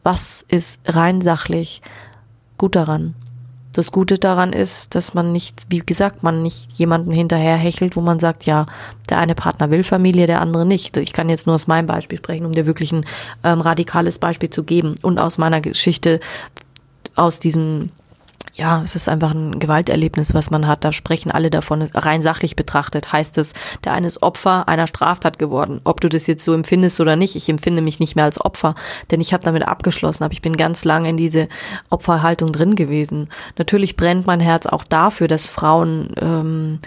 Was 0.07 0.45
ist 0.47 0.81
rein 0.87 1.21
sachlich 1.21 1.83
gut 2.59 2.77
daran. 2.77 3.17
Das 3.73 3.91
Gute 3.91 4.19
daran 4.19 4.53
ist, 4.53 4.95
dass 4.95 5.15
man 5.15 5.33
nicht, 5.33 5.67
wie 5.69 5.81
gesagt, 5.81 6.23
man 6.23 6.43
nicht 6.43 6.71
jemanden 6.79 7.11
hinterher 7.11 7.57
hechelt, 7.57 7.97
wo 7.97 8.01
man 8.01 8.21
sagt, 8.21 8.47
ja, 8.47 8.67
der 9.11 9.19
eine 9.19 9.35
Partner 9.35 9.69
will 9.71 9.83
Familie, 9.83 10.29
der 10.29 10.41
andere 10.41 10.65
nicht. 10.65 10.97
Ich 10.97 11.13
kann 11.13 11.29
jetzt 11.29 11.47
nur 11.47 11.57
aus 11.57 11.67
meinem 11.67 11.89
Beispiel 11.89 12.19
sprechen, 12.19 12.47
um 12.47 12.53
dir 12.53 12.67
wirklich 12.67 12.93
ein 12.93 13.05
ähm, 13.43 13.61
radikales 13.61 14.21
Beispiel 14.21 14.49
zu 14.49 14.63
geben 14.63 14.95
und 15.03 15.19
aus 15.19 15.39
meiner 15.39 15.61
Geschichte, 15.61 16.21
aus 17.17 17.41
diesem 17.41 17.91
ja, 18.57 18.81
es 18.83 18.97
ist 18.97 19.07
einfach 19.09 19.33
ein 19.33 19.59
Gewalterlebnis, 19.59 20.33
was 20.33 20.51
man 20.51 20.67
hat. 20.67 20.83
Da 20.83 20.91
sprechen 20.91 21.31
alle 21.31 21.51
davon. 21.51 21.83
Rein 21.83 22.23
sachlich 22.23 22.57
betrachtet 22.57 23.13
heißt 23.13 23.37
es, 23.37 23.53
der 23.85 23.93
eine 23.93 24.07
ist 24.07 24.23
Opfer 24.23 24.67
einer 24.67 24.87
Straftat 24.87 25.39
geworden. 25.39 25.83
Ob 25.85 26.01
du 26.01 26.09
das 26.09 26.27
jetzt 26.27 26.43
so 26.43 26.55
empfindest 26.55 26.99
oder 26.99 27.17
nicht, 27.17 27.37
ich 27.37 27.51
empfinde 27.51 27.83
mich 27.83 28.01
nicht 28.01 28.17
mehr 28.17 28.25
als 28.25 28.41
Opfer, 28.41 28.75
denn 29.11 29.21
ich 29.21 29.35
habe 29.35 29.45
damit 29.45 29.69
abgeschlossen, 29.69 30.25
aber 30.25 30.33
ich 30.33 30.41
bin 30.41 30.57
ganz 30.57 30.87
lange 30.87 31.11
in 31.11 31.19
diese 31.19 31.49
Opferhaltung 31.91 32.51
drin 32.51 32.77
gewesen. 32.77 33.29
Natürlich 33.59 33.95
brennt 33.95 34.27
mein 34.27 34.41
Herz 34.41 34.65
auch 34.65 34.85
dafür, 34.85 35.29
dass 35.29 35.49
Frauen 35.49 36.15
ähm, 36.19 36.79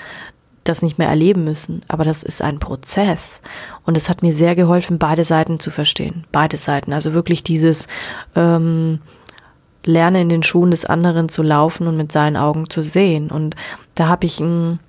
das 0.64 0.82
nicht 0.82 0.98
mehr 0.98 1.08
erleben 1.08 1.44
müssen. 1.44 1.82
Aber 1.88 2.04
das 2.04 2.24
ist 2.24 2.42
ein 2.42 2.58
Prozess. 2.58 3.42
Und 3.86 3.96
es 3.96 4.10
hat 4.10 4.24
mir 4.24 4.34
sehr 4.34 4.56
geholfen, 4.56 4.98
beide 4.98 5.24
Seiten 5.24 5.60
zu 5.60 5.70
verstehen. 5.70 6.26
Beide 6.32 6.58
Seiten. 6.58 6.94
Also 6.94 7.14
wirklich 7.14 7.44
dieses 7.44 7.88
ähm, 8.36 9.02
lerne 9.86 10.22
in 10.22 10.30
den 10.30 10.44
Schuhen 10.44 10.72
des 10.72 10.86
anderen 10.86 11.30
zu 11.30 11.44
laufen 11.44 11.88
und 11.88 11.98
mit 11.98 12.12
seinen 12.12 12.38
Augen 12.38 12.70
zu 12.70 12.82
sehen. 12.82 13.32
Und 13.32 13.56
da 13.96 14.08
habe 14.08 14.26
ich 14.26 14.40
ein 14.40 14.80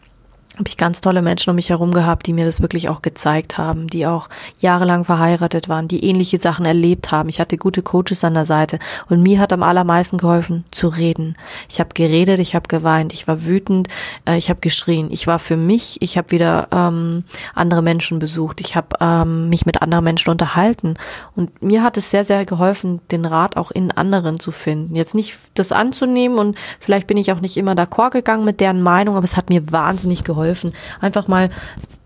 habe 0.61 0.69
ich 0.69 0.77
ganz 0.77 1.01
tolle 1.01 1.23
Menschen 1.23 1.49
um 1.49 1.57
mich 1.57 1.71
herum 1.71 1.91
gehabt, 1.91 2.27
die 2.27 2.35
mir 2.35 2.45
das 2.45 2.61
wirklich 2.61 2.91
auch 2.91 3.01
gezeigt 3.01 3.57
haben, 3.57 3.87
die 3.87 4.07
auch 4.07 4.29
jahrelang 4.59 5.05
verheiratet 5.05 5.71
waren, 5.71 5.89
die 5.89 6.05
ähnliche 6.05 6.37
Sachen 6.37 6.67
erlebt 6.67 7.11
haben. 7.11 7.31
Ich 7.31 7.41
hatte 7.41 7.57
gute 7.57 7.81
Coaches 7.81 8.25
an 8.25 8.35
der 8.35 8.45
Seite 8.45 8.79
und 9.09 9.23
mir 9.23 9.41
hat 9.41 9.55
am 9.55 9.63
allermeisten 9.63 10.19
geholfen 10.19 10.65
zu 10.71 10.89
reden. 10.89 11.35
Ich 11.71 11.81
habe 11.81 11.95
geredet, 11.95 12.41
ich 12.41 12.55
habe 12.55 12.69
geweint, 12.69 13.15
ich 13.15 13.27
war 13.27 13.47
wütend, 13.47 13.89
äh, 14.29 14.37
ich 14.37 14.51
habe 14.51 14.61
geschrien. 14.61 15.09
Ich 15.11 15.27
war 15.27 15.39
für 15.39 15.57
mich, 15.57 15.97
ich 16.03 16.19
habe 16.19 16.31
wieder 16.31 16.69
ähm, 16.73 17.25
andere 17.55 17.81
Menschen 17.81 18.19
besucht, 18.19 18.61
ich 18.61 18.77
habe 18.77 18.89
ähm, 19.01 19.49
mich 19.49 19.65
mit 19.65 19.81
anderen 19.81 20.05
Menschen 20.05 20.29
unterhalten 20.29 20.95
und 21.37 21.63
mir 21.63 21.83
hat 21.83 21.97
es 21.97 22.11
sehr, 22.11 22.25
sehr 22.25 22.45
geholfen, 22.45 23.01
den 23.11 23.25
Rat 23.25 23.57
auch 23.57 23.71
in 23.71 23.93
anderen 23.93 24.39
zu 24.39 24.53
finden. 24.53 24.95
Jetzt 24.95 25.15
nicht 25.15 25.39
das 25.55 25.73
anzunehmen 25.73 26.39
und 26.39 26.59
vielleicht 26.81 27.07
bin 27.07 27.17
ich 27.17 27.33
auch 27.33 27.41
nicht 27.41 27.57
immer 27.57 27.73
d'accord 27.73 28.11
gegangen 28.11 28.45
mit 28.45 28.61
deren 28.61 28.83
Meinung, 28.83 29.17
aber 29.17 29.25
es 29.25 29.39
hat 29.39 29.49
mir 29.49 29.73
wahnsinnig 29.73 30.23
geholfen 30.23 30.50
geholfen, 30.51 30.73
einfach 31.01 31.29
mal 31.29 31.51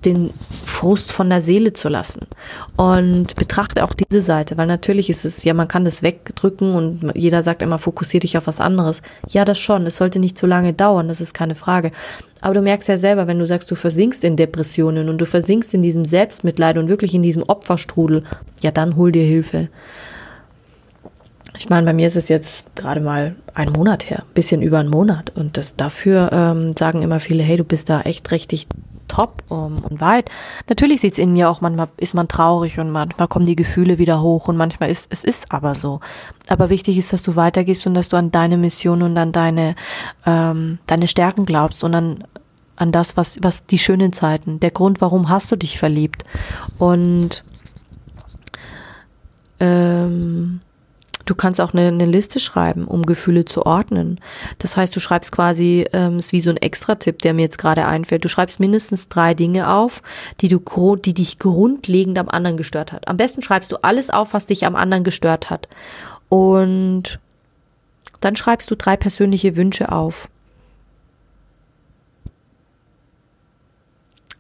den 0.05 0.31
Frust 0.65 1.13
von 1.13 1.31
der 1.31 1.41
Seele 1.41 1.73
zu 1.73 1.89
lassen. 1.89 2.27
Und 2.77 3.37
betrachte 3.37 3.85
auch 3.85 3.95
diese 3.95 4.21
Seite, 4.21 4.59
weil 4.59 4.67
natürlich 4.67 5.09
ist 5.09 5.25
es, 5.25 5.45
ja, 5.45 5.55
man 5.55 5.69
kann 5.69 5.85
das 5.85 6.03
wegdrücken 6.03 6.75
und 6.75 7.13
jeder 7.15 7.43
sagt 7.43 7.63
immer, 7.63 7.79
fokussier 7.79 8.21
dich 8.21 8.37
auf 8.37 8.47
was 8.47 8.61
anderes. 8.61 9.01
Ja, 9.29 9.45
das 9.45 9.59
schon. 9.59 9.87
Es 9.87 9.97
sollte 9.97 10.19
nicht 10.19 10.37
zu 10.37 10.47
lange 10.47 10.75
dauern, 10.75 11.09
das 11.09 11.21
ist 11.21 11.33
keine 11.33 11.55
Frage. 11.55 11.91
Aber 12.43 12.55
du 12.55 12.61
merkst 12.61 12.89
ja 12.89 12.99
selber, 12.99 13.27
wenn 13.27 13.39
du 13.39 13.47
sagst, 13.47 13.71
du 13.71 13.75
versinkst 13.75 14.23
in 14.25 14.37
Depressionen 14.37 15.09
und 15.09 15.19
du 15.19 15.25
versinkst 15.25 15.73
in 15.73 15.81
diesem 15.81 16.05
Selbstmitleid 16.05 16.77
und 16.77 16.89
wirklich 16.89 17.15
in 17.15 17.23
diesem 17.23 17.43
Opferstrudel, 17.43 18.23
ja, 18.61 18.71
dann 18.71 18.97
hol 18.97 19.11
dir 19.11 19.25
Hilfe. 19.25 19.69
Ich 21.65 21.71
meine, 21.71 21.87
bei 21.87 21.95
mir 21.95 22.07
ist 22.07 22.17
es 22.17 22.29
jetzt 22.29 22.77
gerade 22.77 23.01
mal 23.01 23.37
ein 23.55 23.73
Monat 23.73 24.11
her, 24.11 24.25
bisschen 24.35 24.61
über 24.61 24.81
einen 24.81 24.91
Monat. 24.91 25.31
Und 25.35 25.57
das 25.57 25.77
dafür 25.77 26.31
ähm, 26.31 26.75
sagen 26.77 27.01
immer 27.01 27.21
viele, 27.21 27.43
hey, 27.43 27.57
du 27.57 27.65
bist 27.65 27.89
da 27.89 28.03
echt 28.03 28.31
richtig 28.33 28.67
top 29.09 29.43
um, 29.49 29.79
und 29.79 29.99
weit. 29.99 30.29
Natürlich 30.69 31.01
sieht's 31.01 31.17
in 31.17 31.33
mir 31.33 31.49
auch, 31.49 31.63
manchmal 31.63 31.89
ist 31.97 32.13
man 32.13 32.29
traurig 32.29 32.79
und 32.79 32.91
manchmal 32.91 33.29
kommen 33.29 33.47
die 33.47 33.57
Gefühle 33.57 33.97
wieder 33.97 34.21
hoch 34.21 34.47
und 34.49 34.59
manchmal 34.59 34.91
ist, 34.91 35.07
es 35.09 35.25
ist 35.25 35.53
aber 35.53 35.75
so. 35.75 36.01
Aber 36.49 36.69
wichtig 36.69 36.99
ist, 36.99 37.15
dass 37.15 37.23
du 37.23 37.35
weitergehst 37.35 37.87
und 37.87 37.95
dass 37.95 38.11
du 38.11 38.19
an 38.19 38.31
deine 38.31 38.59
Mission 38.59 39.01
und 39.01 39.17
an 39.17 39.33
deine, 39.33 39.75
ähm, 40.27 40.81
deine 40.87 41.09
Stärken 41.09 41.47
glaubst 41.47 41.83
und 41.83 41.95
an, 41.95 42.25
an 42.77 42.93
das, 42.93 43.17
was, 43.17 43.39
was 43.41 43.65
die 43.65 43.79
schönen 43.79 44.13
Zeiten, 44.13 44.61
der 44.61 44.71
Grund, 44.71 45.01
warum 45.01 45.31
hast 45.31 45.51
du 45.51 45.57
dich 45.57 45.79
verliebt. 45.79 46.25
Und 46.77 47.43
ähm, 49.61 50.61
Du 51.25 51.35
kannst 51.35 51.61
auch 51.61 51.73
eine, 51.73 51.89
eine 51.89 52.07
Liste 52.07 52.39
schreiben, 52.39 52.87
um 52.87 53.05
Gefühle 53.05 53.45
zu 53.45 53.65
ordnen. 53.65 54.21
Das 54.59 54.77
heißt, 54.77 54.95
du 54.95 55.01
schreibst 55.01 55.33
quasi, 55.33 55.87
ähm, 55.93 56.19
ist 56.19 56.33
wie 56.33 56.41
so 56.41 56.51
ein 56.51 56.57
Extra-Tipp, 56.57 57.23
der 57.23 57.35
mir 57.35 57.43
jetzt 57.43 57.59
gerade 57.59 57.87
einfällt. 57.87 58.25
Du 58.25 58.29
schreibst 58.29 58.61
mindestens 58.61 59.09
drei 59.09 59.35
Dinge 59.35 59.71
auf, 59.71 60.03
die 60.41 60.49
du, 60.49 60.61
die 60.97 61.15
dich 61.15 61.39
grundlegend 61.39 62.19
am 62.19 62.29
anderen 62.29 62.57
gestört 62.57 62.93
hat. 62.93 63.09
Am 63.09 63.17
besten 63.17 63.43
schreibst 63.43 63.73
du 63.73 63.77
alles 63.83 64.11
auf, 64.11 64.35
was 64.35 64.47
dich 64.47 64.67
am 64.67 64.77
anderen 64.77 65.05
gestört 65.05 65.51
hat. 65.51 65.69
Und 66.29 67.21
dann 68.21 68.37
schreibst 68.37 68.71
du 68.71 68.75
drei 68.75 68.97
persönliche 68.97 69.57
Wünsche 69.57 69.93
auf. 69.93 70.29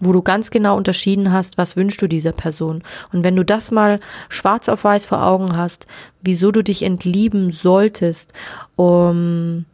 Wo 0.04 0.12
du 0.12 0.22
ganz 0.22 0.50
genau 0.50 0.76
unterschieden 0.76 1.32
hast, 1.32 1.58
was 1.58 1.76
wünschst 1.76 2.00
du 2.02 2.06
dieser 2.06 2.32
Person. 2.32 2.82
Und 3.12 3.24
wenn 3.24 3.36
du 3.36 3.44
das 3.44 3.70
mal 3.70 4.00
schwarz 4.28 4.68
auf 4.68 4.84
weiß 4.84 5.06
vor 5.06 5.24
Augen 5.24 5.56
hast, 5.56 5.86
wieso 6.22 6.50
du 6.50 6.62
dich 6.62 6.82
entlieben 6.82 7.50
solltest, 7.50 8.32
um, 8.76 9.64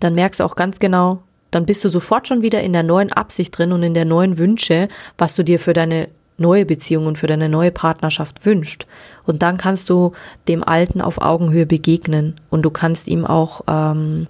dann 0.00 0.14
merkst 0.14 0.40
du 0.40 0.44
auch 0.44 0.56
ganz 0.56 0.78
genau, 0.78 1.22
dann 1.50 1.66
bist 1.66 1.84
du 1.84 1.88
sofort 1.88 2.26
schon 2.26 2.42
wieder 2.42 2.62
in 2.62 2.72
der 2.72 2.82
neuen 2.82 3.12
Absicht 3.12 3.56
drin 3.56 3.72
und 3.72 3.82
in 3.82 3.94
der 3.94 4.04
neuen 4.04 4.38
Wünsche, 4.38 4.88
was 5.18 5.36
du 5.36 5.44
dir 5.44 5.58
für 5.58 5.74
deine 5.74 6.08
neue 6.38 6.66
Beziehung 6.66 7.06
und 7.06 7.18
für 7.18 7.26
deine 7.26 7.48
neue 7.48 7.70
Partnerschaft 7.70 8.44
wünscht. 8.44 8.86
Und 9.24 9.42
dann 9.42 9.58
kannst 9.58 9.90
du 9.90 10.12
dem 10.48 10.64
Alten 10.64 11.00
auf 11.00 11.20
Augenhöhe 11.20 11.66
begegnen 11.66 12.34
und 12.50 12.62
du 12.62 12.70
kannst 12.70 13.06
ihm 13.06 13.24
auch 13.24 13.62
ähm, 13.68 14.26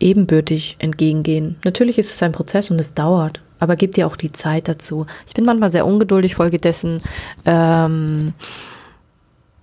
ebenbürtig 0.00 0.76
entgegengehen. 0.78 1.56
Natürlich 1.64 1.98
ist 1.98 2.10
es 2.10 2.22
ein 2.22 2.32
Prozess 2.32 2.70
und 2.70 2.78
es 2.78 2.94
dauert, 2.94 3.40
aber 3.58 3.76
gib 3.76 3.92
dir 3.92 4.06
auch 4.06 4.16
die 4.16 4.32
Zeit 4.32 4.68
dazu. 4.68 5.06
Ich 5.26 5.34
bin 5.34 5.44
manchmal 5.44 5.70
sehr 5.70 5.86
ungeduldig, 5.86 6.34
folgedessen, 6.34 7.02
ähm, 7.44 8.34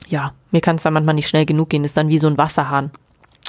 ja, 0.07 0.31
mir 0.51 0.61
kann 0.61 0.75
es 0.75 0.83
dann 0.83 0.93
manchmal 0.93 1.15
nicht 1.15 1.27
schnell 1.27 1.45
genug 1.45 1.69
gehen, 1.69 1.83
ist 1.83 1.97
dann 1.97 2.09
wie 2.09 2.19
so 2.19 2.27
ein 2.27 2.37
Wasserhahn. 2.37 2.91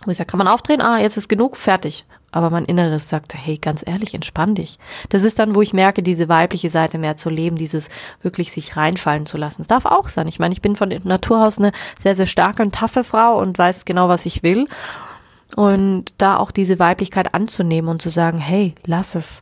Wo 0.04 0.10
ich 0.10 0.18
sage, 0.18 0.28
kann 0.28 0.38
man 0.38 0.48
aufdrehen? 0.48 0.80
Ah, 0.80 0.98
jetzt 0.98 1.16
ist 1.16 1.28
genug, 1.28 1.56
fertig. 1.56 2.04
Aber 2.32 2.50
mein 2.50 2.66
Inneres 2.66 3.08
sagte, 3.08 3.38
hey, 3.38 3.56
ganz 3.56 3.82
ehrlich, 3.86 4.14
entspann 4.14 4.54
dich. 4.54 4.78
Das 5.08 5.22
ist 5.22 5.38
dann, 5.38 5.54
wo 5.54 5.62
ich 5.62 5.72
merke, 5.72 6.02
diese 6.02 6.28
weibliche 6.28 6.68
Seite 6.68 6.98
mehr 6.98 7.16
zu 7.16 7.30
leben, 7.30 7.56
dieses 7.56 7.88
wirklich 8.20 8.52
sich 8.52 8.76
reinfallen 8.76 9.26
zu 9.26 9.38
lassen. 9.38 9.62
Es 9.62 9.68
darf 9.68 9.86
auch 9.86 10.08
sein. 10.08 10.28
Ich 10.28 10.38
meine, 10.38 10.52
ich 10.52 10.60
bin 10.60 10.76
von 10.76 10.90
Natur 11.04 11.46
aus 11.46 11.58
eine 11.58 11.72
sehr, 11.98 12.14
sehr 12.14 12.26
starke 12.26 12.62
und 12.62 12.74
taffe 12.74 13.04
Frau 13.04 13.38
und 13.38 13.58
weiß 13.58 13.84
genau, 13.84 14.08
was 14.08 14.26
ich 14.26 14.42
will. 14.42 14.66
Und 15.54 16.12
da 16.18 16.36
auch 16.38 16.50
diese 16.50 16.78
Weiblichkeit 16.78 17.34
anzunehmen 17.34 17.88
und 17.88 18.02
zu 18.02 18.10
sagen, 18.10 18.38
hey, 18.38 18.74
lass 18.84 19.14
es. 19.14 19.40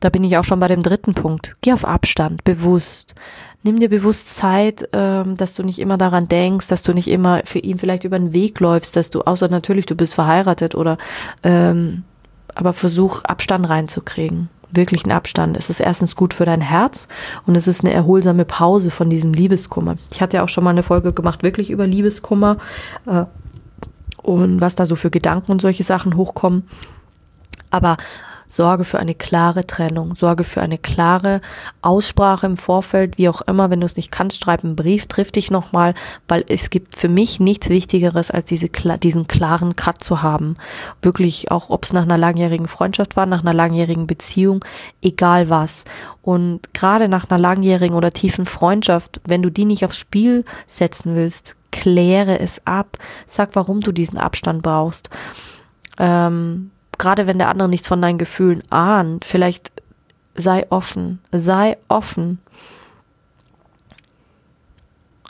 Da 0.00 0.08
bin 0.08 0.24
ich 0.24 0.36
auch 0.36 0.44
schon 0.44 0.60
bei 0.60 0.68
dem 0.68 0.82
dritten 0.82 1.14
Punkt. 1.14 1.56
Geh 1.60 1.72
auf 1.72 1.84
Abstand, 1.84 2.44
bewusst. 2.44 3.14
Nimm 3.62 3.80
dir 3.80 3.88
bewusst 3.88 4.36
Zeit, 4.36 4.88
ähm, 4.92 5.36
dass 5.36 5.54
du 5.54 5.62
nicht 5.62 5.78
immer 5.78 5.98
daran 5.98 6.28
denkst, 6.28 6.68
dass 6.68 6.82
du 6.82 6.92
nicht 6.92 7.08
immer 7.08 7.42
für 7.44 7.58
ihn 7.58 7.78
vielleicht 7.78 8.04
über 8.04 8.18
den 8.18 8.32
Weg 8.32 8.60
läufst, 8.60 8.94
dass 8.94 9.10
du, 9.10 9.22
außer 9.22 9.48
natürlich, 9.48 9.86
du 9.86 9.96
bist 9.96 10.14
verheiratet 10.14 10.74
oder, 10.74 10.98
ähm, 11.42 12.04
aber 12.54 12.72
versuch 12.72 13.24
Abstand 13.24 13.68
reinzukriegen. 13.68 14.48
Wirklichen 14.70 15.10
Abstand. 15.10 15.56
Es 15.56 15.70
ist 15.70 15.80
erstens 15.80 16.16
gut 16.16 16.34
für 16.34 16.44
dein 16.44 16.60
Herz 16.60 17.08
und 17.46 17.56
es 17.56 17.66
ist 17.66 17.84
eine 17.84 17.92
erholsame 17.92 18.44
Pause 18.44 18.90
von 18.90 19.10
diesem 19.10 19.32
Liebeskummer. 19.32 19.96
Ich 20.12 20.20
hatte 20.20 20.36
ja 20.36 20.44
auch 20.44 20.48
schon 20.48 20.64
mal 20.64 20.70
eine 20.70 20.82
Folge 20.82 21.12
gemacht, 21.12 21.42
wirklich 21.42 21.70
über 21.70 21.86
Liebeskummer. 21.86 22.58
Äh, 23.06 23.24
und 24.26 24.60
was 24.60 24.74
da 24.74 24.86
so 24.86 24.96
für 24.96 25.10
Gedanken 25.10 25.52
und 25.52 25.62
solche 25.62 25.84
Sachen 25.84 26.16
hochkommen. 26.16 26.68
Aber 27.70 27.96
sorge 28.48 28.84
für 28.84 28.98
eine 28.98 29.14
klare 29.14 29.66
Trennung, 29.66 30.14
sorge 30.14 30.44
für 30.44 30.60
eine 30.60 30.78
klare 30.78 31.40
Aussprache 31.82 32.46
im 32.46 32.56
Vorfeld, 32.56 33.18
wie 33.18 33.28
auch 33.28 33.42
immer, 33.42 33.70
wenn 33.70 33.80
du 33.80 33.86
es 33.86 33.96
nicht 33.96 34.12
kannst, 34.12 34.42
schreib 34.42 34.64
einen 34.64 34.76
Brief, 34.76 35.06
triff 35.06 35.32
dich 35.32 35.50
nochmal, 35.50 35.94
weil 36.28 36.44
es 36.48 36.70
gibt 36.70 36.96
für 36.96 37.08
mich 37.08 37.40
nichts 37.40 37.68
Wichtigeres, 37.68 38.30
als 38.30 38.46
diese, 38.46 38.68
diesen 38.68 39.26
klaren 39.26 39.74
Cut 39.74 40.02
zu 40.02 40.22
haben. 40.22 40.56
Wirklich, 41.02 41.50
auch 41.50 41.70
ob 41.70 41.84
es 41.84 41.92
nach 41.92 42.02
einer 42.02 42.18
langjährigen 42.18 42.68
Freundschaft 42.68 43.16
war, 43.16 43.26
nach 43.26 43.42
einer 43.42 43.54
langjährigen 43.54 44.06
Beziehung, 44.06 44.64
egal 45.02 45.48
was. 45.48 45.84
Und 46.22 46.72
gerade 46.72 47.08
nach 47.08 47.28
einer 47.28 47.40
langjährigen 47.40 47.96
oder 47.96 48.12
tiefen 48.12 48.46
Freundschaft, 48.46 49.20
wenn 49.26 49.42
du 49.42 49.50
die 49.50 49.64
nicht 49.64 49.84
aufs 49.84 49.98
Spiel 49.98 50.44
setzen 50.68 51.14
willst, 51.16 51.55
kläre 51.76 52.38
es 52.40 52.60
ab, 52.64 52.96
sag, 53.26 53.50
warum 53.54 53.80
du 53.80 53.92
diesen 53.92 54.18
Abstand 54.18 54.62
brauchst. 54.62 55.10
Ähm, 55.98 56.70
gerade 56.98 57.26
wenn 57.26 57.38
der 57.38 57.48
andere 57.48 57.68
nichts 57.68 57.88
von 57.88 58.00
deinen 58.00 58.18
Gefühlen 58.18 58.62
ahnt, 58.70 59.24
vielleicht 59.24 59.70
sei 60.34 60.66
offen, 60.70 61.20
sei 61.32 61.76
offen. 61.88 62.38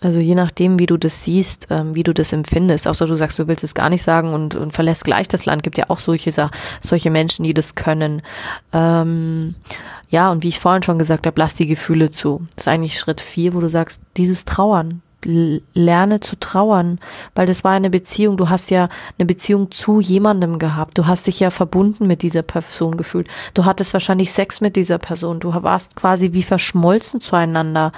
Also 0.01 0.21
je 0.21 0.35
nachdem, 0.35 0.79
wie 0.79 0.87
du 0.87 0.99
das 0.99 1.25
siehst, 1.25 1.69
ähm, 1.71 1.95
wie 1.95 2.03
du 2.03 2.13
das 2.13 2.33
empfindest, 2.33 2.87
außer 2.87 3.07
du 3.07 3.17
sagst, 3.17 3.39
du 3.39 3.49
willst 3.49 3.65
es 3.65 3.75
gar 3.75 3.89
nicht 3.89 4.03
sagen 4.03 4.35
und, 4.35 4.55
und 4.55 4.73
verlässt 4.73 5.05
gleich 5.05 5.27
das 5.27 5.47
Land, 5.47 5.63
gibt 5.63 5.79
ja 5.79 5.87
auch 5.89 5.99
solche, 5.99 6.33
solche 6.81 7.11
Menschen, 7.11 7.45
die 7.45 7.55
das 7.55 7.75
können. 7.75 8.23
Ähm, 8.73 9.55
ja, 10.09 10.31
und 10.31 10.45
wie 10.45 10.49
ich 10.49 10.61
vorhin 10.61 10.83
schon 10.83 10.99
gesagt 10.99 11.27
habe, 11.27 11.41
lass 11.41 11.55
die 11.55 11.67
Gefühle 11.67 12.11
zu. 12.11 12.47
Das 12.55 12.67
ist 12.67 12.69
eigentlich 12.69 12.99
Schritt 12.99 13.21
vier, 13.21 13.55
wo 13.55 13.61
du 13.61 13.69
sagst, 13.69 14.03
dieses 14.17 14.45
Trauern, 14.45 15.03
lerne 15.25 16.21
zu 16.21 16.37
trauern, 16.39 17.01
weil 17.35 17.47
das 17.47 17.65
war 17.65 17.73
eine 17.73 17.91
Beziehung, 17.91 18.37
du 18.37 18.49
hast 18.49 18.71
ja 18.71 18.89
eine 19.19 19.27
Beziehung 19.27 19.71
zu 19.71 20.01
jemandem 20.01 20.59
gehabt, 20.59 20.99
du 20.99 21.07
hast 21.07 21.27
dich 21.27 21.41
ja 21.41 21.51
verbunden 21.51 22.07
mit 22.07 22.23
dieser 22.23 22.43
Person 22.43 22.97
gefühlt, 22.97 23.27
du 23.55 23.65
hattest 23.65 23.93
wahrscheinlich 23.93 24.33
Sex 24.33 24.61
mit 24.61 24.77
dieser 24.77 24.99
Person, 24.99 25.41
du 25.41 25.53
warst 25.63 25.97
quasi 25.97 26.33
wie 26.33 26.43
verschmolzen 26.43 27.21
zueinander. 27.21 27.93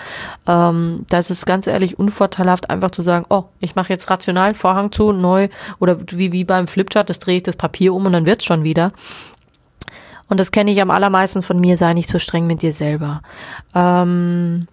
Ähm, 0.46 1.04
das 1.08 1.30
ist 1.30 1.44
ganz 1.44 1.66
ehrlich 1.66 1.98
unvorteilhaft, 1.98 2.70
einfach 2.70 2.90
zu 2.90 3.02
sagen, 3.02 3.26
oh, 3.28 3.44
ich 3.60 3.74
mache 3.74 3.92
jetzt 3.92 4.08
rational 4.10 4.54
Vorhang 4.54 4.92
zu, 4.92 5.12
neu, 5.12 5.48
oder 5.78 5.98
wie, 6.10 6.32
wie 6.32 6.44
beim 6.44 6.66
Flipchart, 6.66 7.10
das 7.10 7.18
drehe 7.18 7.38
ich 7.38 7.42
das 7.42 7.56
Papier 7.56 7.92
um 7.92 8.06
und 8.06 8.12
dann 8.12 8.26
wird's 8.26 8.44
schon 8.44 8.64
wieder. 8.64 8.92
Und 10.28 10.38
das 10.38 10.50
kenne 10.50 10.70
ich 10.70 10.80
am 10.80 10.90
allermeisten 10.90 11.42
von 11.42 11.58
mir, 11.58 11.76
sei 11.76 11.94
nicht 11.94 12.10
so 12.10 12.18
streng 12.18 12.46
mit 12.46 12.62
dir 12.62 12.72
selber. 12.72 13.22
Ähm, 13.74 14.68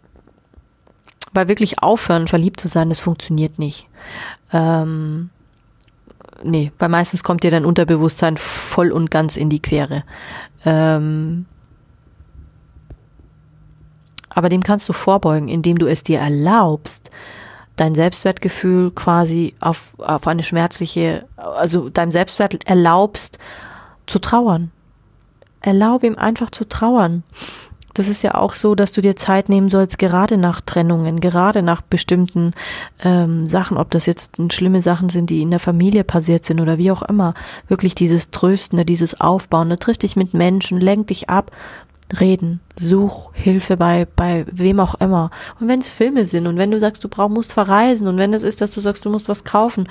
weil 1.35 1.47
wirklich 1.47 1.81
aufhören, 1.81 2.27
verliebt 2.27 2.59
zu 2.59 2.67
sein, 2.67 2.89
das 2.89 2.99
funktioniert 2.99 3.59
nicht. 3.59 3.87
Ähm, 4.53 5.29
nee, 6.43 6.71
weil 6.79 6.89
meistens 6.89 7.23
kommt 7.23 7.43
dir 7.43 7.51
dein 7.51 7.65
Unterbewusstsein 7.65 8.37
voll 8.37 8.91
und 8.91 9.11
ganz 9.11 9.37
in 9.37 9.49
die 9.49 9.61
Quere. 9.61 10.03
Ähm, 10.65 11.45
aber 14.29 14.49
dem 14.49 14.63
kannst 14.63 14.87
du 14.89 14.93
vorbeugen, 14.93 15.47
indem 15.47 15.77
du 15.77 15.87
es 15.87 16.03
dir 16.03 16.19
erlaubst, 16.19 17.09
dein 17.75 17.95
Selbstwertgefühl 17.95 18.91
quasi 18.91 19.55
auf, 19.59 19.93
auf 19.97 20.27
eine 20.27 20.43
schmerzliche, 20.43 21.25
also 21.37 21.89
deinem 21.89 22.11
Selbstwert 22.11 22.65
erlaubst 22.65 23.39
zu 24.07 24.19
trauern. 24.19 24.71
Erlaub 25.61 26.03
ihm 26.03 26.17
einfach 26.17 26.49
zu 26.49 26.67
trauern. 26.67 27.23
Das 27.95 28.09
ist 28.09 28.23
ja 28.23 28.35
auch 28.35 28.53
so, 28.53 28.75
dass 28.75 28.91
du 28.91 29.01
dir 29.01 29.15
Zeit 29.15 29.47
nehmen 29.47 29.69
sollst, 29.69 29.97
gerade 29.97 30.37
nach 30.37 30.59
Trennungen, 30.61 31.21
gerade 31.21 31.63
nach 31.63 31.81
bestimmten 31.81 32.51
ähm, 33.03 33.45
Sachen, 33.47 33.77
ob 33.77 33.89
das 33.89 34.05
jetzt 34.05 34.33
schlimme 34.51 34.81
Sachen 34.81 35.07
sind, 35.07 35.29
die 35.29 35.41
in 35.41 35.49
der 35.49 35.61
Familie 35.61 36.03
passiert 36.03 36.43
sind 36.43 36.59
oder 36.59 36.77
wie 36.77 36.91
auch 36.91 37.03
immer. 37.03 37.33
Wirklich 37.69 37.95
dieses 37.95 38.31
Tröstende, 38.31 38.85
dieses 38.85 39.19
Aufbauen. 39.21 39.75
Triff 39.77 39.97
dich 39.97 40.17
mit 40.17 40.33
Menschen, 40.33 40.79
lenk 40.79 41.07
dich 41.07 41.29
ab, 41.29 41.51
reden, 42.19 42.59
such 42.75 43.31
Hilfe 43.33 43.77
bei, 43.77 44.07
bei 44.15 44.45
wem 44.51 44.81
auch 44.81 44.95
immer. 44.95 45.31
Und 45.59 45.69
wenn 45.69 45.79
es 45.79 45.89
Filme 45.89 46.25
sind 46.25 46.47
und 46.47 46.57
wenn 46.57 46.71
du 46.71 46.79
sagst, 46.79 47.03
du 47.03 47.07
brauchst, 47.07 47.33
musst 47.33 47.53
verreisen 47.53 48.07
und 48.07 48.17
wenn 48.17 48.33
es 48.33 48.43
ist, 48.43 48.59
dass 48.59 48.71
du 48.71 48.81
sagst, 48.81 49.05
du 49.05 49.09
musst 49.09 49.29
was 49.29 49.45
kaufen, 49.45 49.87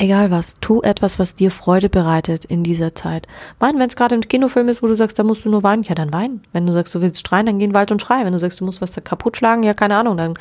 Egal 0.00 0.30
was, 0.30 0.54
tu 0.60 0.80
etwas, 0.80 1.18
was 1.18 1.34
dir 1.34 1.50
Freude 1.50 1.88
bereitet 1.88 2.44
in 2.44 2.62
dieser 2.62 2.94
Zeit. 2.94 3.26
Mein, 3.58 3.80
wenn 3.80 3.88
es 3.88 3.96
gerade 3.96 4.14
ein 4.14 4.20
Kinofilm 4.20 4.68
ist, 4.68 4.80
wo 4.80 4.86
du 4.86 4.94
sagst, 4.94 5.18
da 5.18 5.24
musst 5.24 5.44
du 5.44 5.50
nur 5.50 5.64
weinen, 5.64 5.82
ja, 5.82 5.96
dann 5.96 6.12
weinen. 6.12 6.44
Wenn 6.52 6.68
du 6.68 6.72
sagst, 6.72 6.94
du 6.94 7.02
willst 7.02 7.26
schreien, 7.26 7.46
dann 7.46 7.58
geh 7.58 7.64
in 7.64 7.70
den 7.70 7.74
Wald 7.74 7.90
und 7.90 8.00
schrei. 8.00 8.24
Wenn 8.24 8.32
du 8.32 8.38
sagst, 8.38 8.60
du 8.60 8.64
musst 8.64 8.80
was 8.80 8.92
da 8.92 9.00
kaputt 9.00 9.36
schlagen, 9.36 9.64
ja, 9.64 9.74
keine 9.74 9.96
Ahnung, 9.96 10.16
dann 10.16 10.34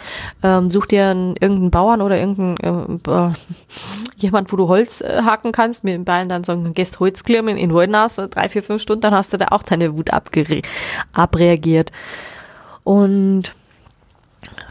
ähm, 0.44 0.70
such 0.70 0.86
dir 0.86 1.08
einen, 1.08 1.36
irgendeinen 1.38 1.72
Bauern 1.72 2.04
oder 2.04 2.20
irgendeinen 2.20 3.02
äh, 3.08 3.12
äh, 3.12 3.32
jemand, 4.18 4.54
wo 4.54 4.58
du 4.58 4.68
Holz 4.68 5.02
äh, 5.02 5.24
haken 5.24 5.52
kannst, 5.54 5.84
mit 5.84 5.96
den 5.96 6.06
Beinen 6.06 6.30
dann 6.30 6.44
sagen, 6.44 6.72
gehst 6.74 7.00
Holz 7.00 7.24
klimmen 7.24 7.58
in 7.58 7.74
Wollnas, 7.74 8.18
drei, 8.18 8.50
vier, 8.50 8.62
fünf 8.62 8.84
Stunden, 8.84 9.02
dann 9.02 9.16
hast 9.16 9.34
du 9.34 9.38
da 9.38 9.48
auch 9.50 9.64
deine 9.64 9.98
Wut 9.98 10.12
abreagiert. 11.14 11.92
Und 12.84 13.56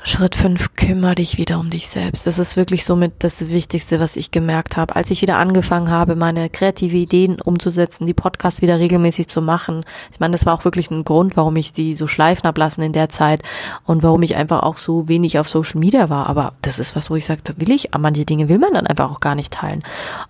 Schritt 0.02 0.36
fünf 0.36 0.74
kümmere 0.74 1.16
dich 1.16 1.36
wieder 1.36 1.58
um 1.58 1.68
dich 1.68 1.88
selbst. 1.88 2.28
Das 2.28 2.38
ist 2.38 2.56
wirklich 2.56 2.84
somit 2.84 3.14
das 3.24 3.50
Wichtigste, 3.50 3.98
was 3.98 4.14
ich 4.14 4.30
gemerkt 4.30 4.76
habe. 4.76 4.94
Als 4.94 5.10
ich 5.10 5.20
wieder 5.20 5.36
angefangen 5.38 5.90
habe, 5.90 6.14
meine 6.14 6.48
kreative 6.48 6.96
Ideen 6.96 7.40
umzusetzen, 7.40 8.06
die 8.06 8.14
Podcasts 8.14 8.62
wieder 8.62 8.78
regelmäßig 8.78 9.26
zu 9.26 9.42
machen. 9.42 9.84
Ich 10.12 10.20
meine, 10.20 10.30
das 10.30 10.46
war 10.46 10.54
auch 10.54 10.64
wirklich 10.64 10.92
ein 10.92 11.02
Grund, 11.02 11.36
warum 11.36 11.56
ich 11.56 11.72
die 11.72 11.96
so 11.96 12.06
schleifen 12.06 12.44
habe 12.44 12.60
lassen 12.60 12.82
in 12.82 12.92
der 12.92 13.08
Zeit 13.08 13.42
und 13.84 14.04
warum 14.04 14.22
ich 14.22 14.36
einfach 14.36 14.62
auch 14.62 14.78
so 14.78 15.08
wenig 15.08 15.40
auf 15.40 15.48
Social 15.48 15.80
Media 15.80 16.08
war. 16.08 16.28
Aber 16.28 16.52
das 16.62 16.78
ist 16.78 16.94
was, 16.94 17.10
wo 17.10 17.16
ich 17.16 17.26
sagte, 17.26 17.54
will 17.58 17.72
ich, 17.72 17.90
manche 17.98 18.24
Dinge 18.24 18.48
will 18.48 18.58
man 18.58 18.74
dann 18.74 18.86
einfach 18.86 19.10
auch 19.10 19.20
gar 19.20 19.34
nicht 19.34 19.52
teilen. 19.52 19.82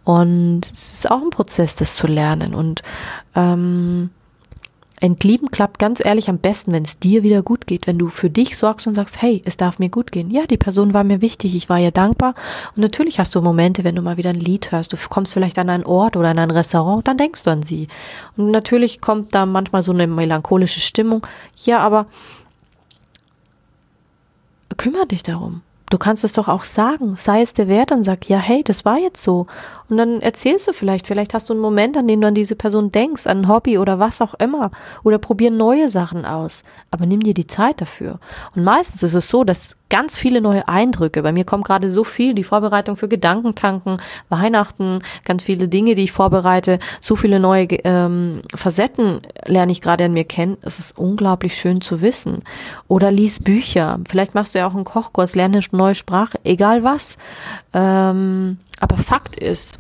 Und 0.05 0.63
es 0.73 0.95
ist 0.95 1.11
auch 1.11 1.21
ein 1.21 1.29
Prozess, 1.31 1.77
das 1.77 1.97
zu 1.97 2.07
lernen. 2.07 2.55
Und 2.55 2.83
ähm, 3.35 4.09
Entlieben 5.01 5.51
klappt 5.51 5.79
ganz 5.79 6.03
ehrlich 6.03 6.31
am 6.31 6.39
besten, 6.39 6.73
wenn 6.73 6.85
es 6.85 6.99
dir 6.99 7.23
wieder 7.23 7.43
gut 7.43 7.67
geht, 7.67 7.87
wenn 7.87 7.99
du 7.99 8.09
für 8.09 8.31
dich 8.31 8.57
sorgst 8.57 8.87
und 8.87 8.95
sagst, 8.95 9.21
hey, 9.21 9.43
es 9.45 9.59
darf 9.59 9.79
mir 9.79 9.91
gut 9.91 10.11
gehen. 10.11 10.31
Ja, 10.31 10.47
die 10.47 10.57
Person 10.57 10.95
war 10.95 11.05
mir 11.05 11.21
wichtig, 11.21 11.55
ich 11.55 11.69
war 11.69 11.79
ihr 11.79 11.91
dankbar. 11.91 12.35
Und 12.75 12.83
natürlich 12.83 13.19
hast 13.19 13.35
du 13.35 13.43
Momente, 13.43 13.85
wenn 13.85 13.95
du 13.95 14.01
mal 14.01 14.17
wieder 14.17 14.31
ein 14.31 14.41
Lied 14.41 14.73
hörst, 14.73 14.93
du 14.93 14.97
kommst 15.09 15.35
vielleicht 15.35 15.59
an 15.59 15.69
einen 15.69 15.85
Ort 15.85 16.17
oder 16.17 16.31
an 16.31 16.39
ein 16.39 16.51
Restaurant, 16.51 17.07
dann 17.07 17.19
denkst 17.19 17.45
du 17.45 17.51
an 17.51 17.63
sie. 17.63 17.89
Und 18.37 18.51
natürlich 18.51 19.03
kommt 19.03 19.35
da 19.35 19.45
manchmal 19.45 19.83
so 19.83 19.93
eine 19.93 20.07
melancholische 20.07 20.81
Stimmung. 20.81 21.27
Ja, 21.65 21.81
aber 21.81 22.07
kümmere 24.77 25.07
dich 25.07 25.23
darum. 25.23 25.63
Du 25.91 25.99
kannst 25.99 26.25
es 26.25 26.33
doch 26.33 26.49
auch 26.49 26.65
sagen, 26.65 27.17
sei 27.17 27.43
es 27.43 27.53
der 27.53 27.69
Wert 27.69 27.93
und 27.93 28.03
sag, 28.03 28.29
ja, 28.29 28.39
hey, 28.39 28.65
das 28.65 28.85
war 28.85 28.99
jetzt 28.99 29.23
so. 29.23 29.47
Und 29.89 29.97
dann 29.97 30.21
erzählst 30.21 30.67
du 30.69 30.73
vielleicht, 30.73 31.07
vielleicht 31.07 31.35
hast 31.35 31.49
du 31.49 31.55
einen 31.55 31.63
Moment, 31.63 31.97
an 31.97 32.09
dem 32.09 32.21
du 32.21 32.29
an 32.29 32.35
diese 32.35 32.57
Person 32.57 32.91
denkst, 32.91 33.27
an 33.27 33.43
ein 33.43 33.49
Hobby 33.49 33.79
oder 33.79 33.99
was 33.99 34.21
auch 34.21 34.35
immer. 34.35 34.71
Oder 35.05 35.19
probier 35.19 35.51
neue 35.51 35.89
Sachen 35.89 36.25
aus. 36.25 36.65
Aber 36.91 37.07
nimm 37.07 37.23
dir 37.23 37.35
die 37.35 37.47
Zeit 37.47 37.81
dafür. 37.81 38.19
Und 38.55 38.65
meistens 38.65 39.03
ist 39.03 39.15
es 39.15 39.29
so, 39.29 39.45
dass 39.45 39.77
ganz 39.89 40.19
viele 40.19 40.41
neue 40.41 40.67
Eindrücke, 40.67 41.23
bei 41.23 41.33
mir 41.33 41.45
kommt 41.45 41.65
gerade 41.65 41.91
so 41.91 42.03
viel, 42.03 42.35
die 42.35 42.45
Vorbereitung 42.45 42.97
für 42.97 43.09
Gedankentanken, 43.09 44.01
Weihnachten, 44.29 44.99
ganz 45.25 45.45
viele 45.45 45.69
Dinge, 45.69 45.95
die 45.95 46.05
ich 46.05 46.13
vorbereite, 46.13 46.81
so 47.01 47.15
viele 47.15 47.39
neue 47.39 47.67
ähm, 47.85 48.43
Facetten 48.55 49.21
lerne 49.45 49.73
ich 49.73 49.81
gerade 49.81 50.05
an 50.05 50.13
mir 50.13 50.25
kennen. 50.25 50.57
Es 50.63 50.79
ist 50.79 50.99
unglaublich 50.99 51.57
schön 51.57 51.81
zu 51.81 52.01
wissen. 52.01 52.43
Oder 52.89 53.13
lies 53.13 53.43
Bücher. 53.43 54.01
Vielleicht 54.09 54.35
machst 54.35 54.55
du 54.55 54.59
ja 54.59 54.67
auch 54.67 54.75
einen 54.75 54.85
Kochkurs, 54.85 55.35
lerne 55.35 55.59
eine 55.59 55.67
neue 55.71 55.95
Sprache, 55.95 56.39
egal 56.45 56.83
was. 56.83 57.17
Ähm, 57.73 58.59
aber 58.81 58.97
Fakt 58.97 59.37
ist, 59.37 59.79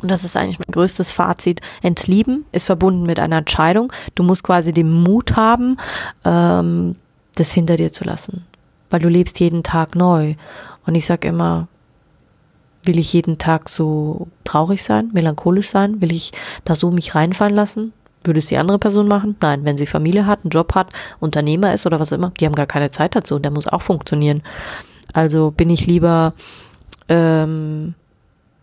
und 0.00 0.10
das 0.10 0.24
ist 0.24 0.36
eigentlich 0.36 0.58
mein 0.58 0.72
größtes 0.72 1.10
Fazit, 1.10 1.60
entlieben 1.82 2.44
ist 2.52 2.66
verbunden 2.66 3.04
mit 3.04 3.18
einer 3.18 3.38
Entscheidung. 3.38 3.92
Du 4.14 4.22
musst 4.22 4.42
quasi 4.42 4.72
den 4.72 4.90
Mut 4.90 5.36
haben, 5.36 5.78
ähm, 6.24 6.96
das 7.36 7.52
hinter 7.52 7.76
dir 7.76 7.92
zu 7.92 8.04
lassen. 8.04 8.44
Weil 8.90 9.00
du 9.00 9.08
lebst 9.08 9.40
jeden 9.40 9.62
Tag 9.62 9.94
neu. 9.94 10.34
Und 10.86 10.94
ich 10.94 11.06
sag 11.06 11.24
immer, 11.24 11.68
will 12.84 12.98
ich 12.98 13.12
jeden 13.12 13.38
Tag 13.38 13.68
so 13.68 14.28
traurig 14.44 14.84
sein, 14.84 15.10
melancholisch 15.12 15.70
sein? 15.70 16.00
Will 16.02 16.12
ich 16.12 16.32
da 16.64 16.74
so 16.74 16.90
mich 16.90 17.14
reinfallen 17.14 17.54
lassen? 17.54 17.92
Würde 18.24 18.38
es 18.38 18.46
die 18.46 18.58
andere 18.58 18.78
Person 18.78 19.08
machen? 19.08 19.36
Nein, 19.40 19.64
wenn 19.64 19.76
sie 19.76 19.86
Familie 19.86 20.26
hat, 20.26 20.40
einen 20.44 20.50
Job 20.50 20.74
hat, 20.74 20.88
Unternehmer 21.20 21.74
ist 21.74 21.86
oder 21.86 22.00
was 22.00 22.12
immer, 22.12 22.32
die 22.38 22.46
haben 22.46 22.54
gar 22.54 22.66
keine 22.66 22.90
Zeit 22.90 23.14
dazu 23.16 23.36
und 23.36 23.42
der 23.42 23.52
muss 23.52 23.66
auch 23.66 23.82
funktionieren. 23.82 24.42
Also 25.12 25.50
bin 25.50 25.70
ich 25.70 25.86
lieber 25.86 26.34
ähm, 27.08 27.94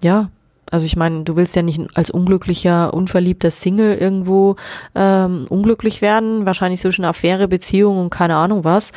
ja, 0.03 0.29
also 0.71 0.85
ich 0.85 0.95
meine, 0.95 1.23
du 1.23 1.35
willst 1.35 1.55
ja 1.55 1.61
nicht 1.61 1.81
als 1.95 2.09
unglücklicher, 2.09 2.93
unverliebter 2.93 3.51
Single 3.51 3.93
irgendwo 3.95 4.55
ähm, 4.95 5.45
unglücklich 5.49 6.01
werden, 6.01 6.45
wahrscheinlich 6.45 6.79
zwischen 6.79 7.03
Affäre, 7.03 7.49
Beziehung 7.49 7.99
und 7.99 8.09
keine 8.09 8.37
Ahnung 8.37 8.63
was. 8.63 8.93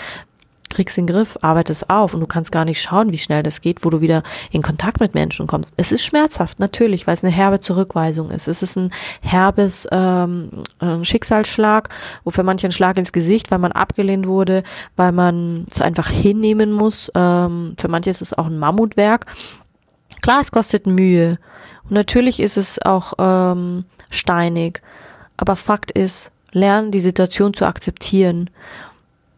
Kriegst 0.71 0.97
den 0.97 1.07
Griff, 1.07 1.39
arbeitest 1.41 1.91
auf 1.91 2.15
und 2.15 2.21
du 2.21 2.27
kannst 2.27 2.51
gar 2.51 2.65
nicht 2.65 2.81
schauen, 2.81 3.13
wie 3.13 3.19
schnell 3.19 3.43
das 3.43 3.61
geht, 3.61 3.85
wo 3.85 3.91
du 3.91 4.01
wieder 4.01 4.23
in 4.51 4.63
Kontakt 4.63 4.99
mit 5.01 5.15
Menschen 5.15 5.47
kommst. 5.47 5.75
Es 5.77 5.93
ist 5.93 6.05
schmerzhaft, 6.05 6.59
natürlich, 6.59 7.07
weil 7.07 7.15
es 7.15 7.25
eine 7.25 7.33
herbe 7.33 7.61
Zurückweisung 7.61 8.31
ist. 8.31 8.49
Es 8.49 8.63
ist 8.63 8.77
ein 8.77 8.91
herbes 9.21 9.87
ähm, 9.93 10.51
ein 10.79 11.05
Schicksalsschlag, 11.05 11.91
wo 12.23 12.31
für 12.31 12.43
manche 12.45 12.69
ein 12.69 12.73
Schlag 12.73 12.99
ins 12.99 13.13
Gesicht, 13.13 13.51
weil 13.51 13.59
man 13.59 13.73
abgelehnt 13.73 14.27
wurde, 14.27 14.63
weil 14.97 15.13
man 15.13 15.67
es 15.71 15.81
einfach 15.81 16.09
hinnehmen 16.09 16.73
muss. 16.73 17.11
Ähm, 17.15 17.75
für 17.79 17.89
manche 17.89 18.11
ist 18.11 18.23
es 18.23 18.33
auch 18.33 18.47
ein 18.47 18.59
Mammutwerk 18.59 19.27
Klar, 20.25 20.41
es 20.41 20.53
kostet 20.53 20.87
Mühe. 20.87 21.39
Und 21.83 21.91
natürlich 21.91 22.41
ist 22.41 22.57
es 22.57 22.81
auch 22.81 23.13
ähm, 23.19 23.85
steinig. 24.09 24.81
Aber 25.37 25.55
Fakt 25.55 25.91
ist, 25.91 26.33
lern 26.51 26.91
die 26.91 27.01
Situation 27.01 27.53
zu 27.53 27.67
akzeptieren. 27.67 28.49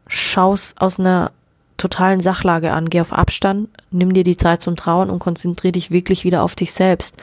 Schau's 0.06 0.76
aus 0.78 1.00
einer 1.00 1.32
totalen 1.76 2.20
Sachlage 2.20 2.70
an. 2.70 2.88
Geh 2.88 3.00
auf 3.00 3.12
Abstand, 3.12 3.68
nimm 3.90 4.14
dir 4.14 4.22
die 4.22 4.36
Zeit 4.36 4.62
zum 4.62 4.76
Trauen 4.76 5.10
und 5.10 5.18
konzentrier 5.18 5.72
dich 5.72 5.90
wirklich 5.90 6.22
wieder 6.22 6.44
auf 6.44 6.54
dich 6.54 6.72
selbst. 6.72 7.16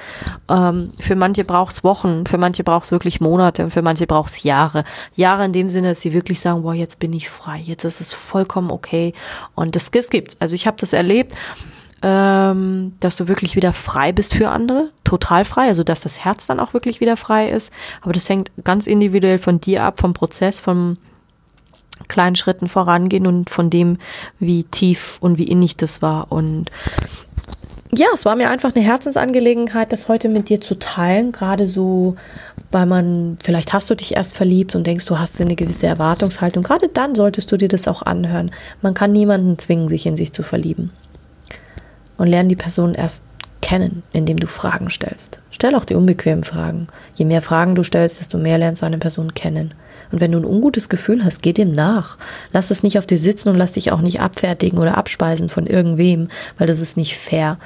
Ähm, 0.50 0.92
für 1.00 1.16
manche 1.16 1.46
braucht's 1.46 1.86
Wochen, 1.86 2.26
für 2.26 2.38
manche 2.38 2.66
braucht's 2.66 2.92
wirklich 2.92 3.22
Monate 3.22 3.64
und 3.64 3.70
für 3.70 3.82
manche 3.82 4.08
braucht's 4.08 4.44
Jahre. 4.44 4.84
Jahre 5.16 5.46
in 5.46 5.54
dem 5.54 5.70
Sinne, 5.70 5.88
dass 5.88 6.02
sie 6.02 6.12
wirklich 6.12 6.42
sagen, 6.42 6.64
boah, 6.64 6.74
jetzt 6.74 7.00
bin 7.00 7.14
ich 7.14 7.30
frei, 7.30 7.62
jetzt 7.64 7.86
ist 7.86 8.02
es 8.02 8.14
vollkommen 8.14 8.72
okay. 8.72 9.14
Und 9.56 9.78
das, 9.78 9.90
das 9.90 10.10
gibt's. 10.10 10.36
Also 10.42 10.54
ich 10.54 10.68
habe 10.68 10.76
das 10.82 10.92
erlebt 10.92 11.34
ähm, 12.04 12.94
dass 13.00 13.16
du 13.16 13.30
wirklich 13.30 13.56
wieder 13.56 13.72
frei 13.72 14.12
bist 14.12 14.36
für 14.36 14.50
andere, 14.50 14.90
total 15.06 15.46
frei, 15.46 15.70
also 15.70 15.84
dass 15.84 16.02
das 16.02 16.24
Herz 16.24 16.46
dann 16.46 16.60
auch 16.60 16.74
wirklich 16.74 17.00
wieder 17.00 17.16
frei 17.16 17.50
ist. 17.50 17.72
Aber 18.02 18.12
das 18.12 18.28
hängt 18.28 18.52
ganz 18.64 18.88
individuell 18.88 19.38
von 19.40 19.62
dir 19.62 19.84
ab, 19.84 20.02
vom 20.02 20.14
Prozess, 20.14 20.60
vom 20.60 20.98
kleinen 22.10 22.36
Schritten 22.36 22.68
vorangehen 22.68 23.26
und 23.26 23.50
von 23.50 23.70
dem, 23.70 23.98
wie 24.38 24.66
tief 24.66 25.18
und 25.22 25.38
wie 25.38 25.46
innig 25.46 25.78
das 25.78 26.02
war. 26.02 26.30
Und 26.30 26.66
ja, 27.96 28.08
es 28.14 28.26
war 28.26 28.36
mir 28.36 28.50
einfach 28.50 28.76
eine 28.76 28.84
Herzensangelegenheit, 28.84 29.94
das 29.94 30.10
heute 30.10 30.28
mit 30.28 30.50
dir 30.50 30.60
zu 30.60 30.76
teilen, 30.76 31.32
gerade 31.32 31.68
so, 31.68 32.18
weil 32.72 32.86
man, 32.86 33.38
vielleicht 33.42 33.72
hast 33.72 33.90
du 33.90 33.96
dich 33.96 34.16
erst 34.16 34.36
verliebt 34.36 34.76
und 34.76 34.86
denkst, 34.88 35.06
du 35.06 35.20
hast 35.20 35.40
eine 35.40 35.56
gewisse 35.56 35.88
Erwartungshaltung. 35.88 36.64
Gerade 36.64 36.90
dann 36.90 37.16
solltest 37.16 37.50
du 37.52 37.58
dir 37.58 37.70
das 37.70 37.88
auch 37.88 38.02
anhören. 38.02 38.52
Man 38.82 38.94
kann 38.94 39.14
niemanden 39.14 39.58
zwingen, 39.58 39.88
sich 39.88 40.06
in 40.06 40.18
sich 40.18 40.34
zu 40.34 40.44
verlieben 40.44 40.92
und 42.18 42.28
lerne 42.28 42.50
die 42.50 42.56
Person 42.56 42.96
erst 42.96 43.24
kennen, 43.62 44.04
indem 44.12 44.38
du 44.38 44.48
Fragen 44.48 44.90
stellst. 44.90 45.40
Stell 45.50 45.74
auch 45.76 45.86
die 45.86 45.96
unbequemen 45.96 46.44
Fragen. 46.44 46.88
Je 47.16 47.26
mehr 47.26 47.42
Fragen 47.42 47.76
du 47.76 47.84
stellst, 47.84 48.20
desto 48.20 48.38
mehr 48.38 48.58
lernst 48.58 48.82
du 48.82 48.86
eine 48.86 48.98
Person 48.98 49.34
kennen. 49.34 49.74
Und 50.12 50.20
wenn 50.20 50.32
du 50.32 50.38
ein 50.38 50.46
ungutes 50.46 50.90
Gefühl 50.90 51.24
hast, 51.24 51.42
geh 51.42 51.54
dem 51.54 51.72
nach. 51.72 52.18
Lass 52.52 52.72
es 52.72 52.84
nicht 52.84 53.00
auf 53.00 53.08
dir 53.08 53.18
sitzen 53.18 53.50
und 53.50 53.56
lass 53.56 53.72
dich 53.72 53.92
auch 53.92 54.02
nicht 54.02 54.20
abfertigen 54.20 54.78
oder 54.80 54.98
abspeisen 54.98 55.50
von 55.50 55.66
irgendwem, 55.66 56.28
weil 56.58 56.68
das 56.68 56.80
ist 56.80 56.98
nicht 56.98 57.18
fair. 57.18 57.58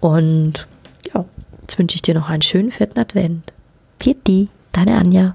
Und 0.00 0.66
ja, 1.14 1.24
jetzt 1.62 1.78
wünsche 1.78 1.94
ich 1.94 2.02
dir 2.02 2.14
noch 2.14 2.28
einen 2.28 2.42
schönen 2.42 2.70
vierten 2.70 2.98
Advent. 2.98 3.52
Viert 3.98 4.28
deine 4.72 4.96
Anja. 4.96 5.34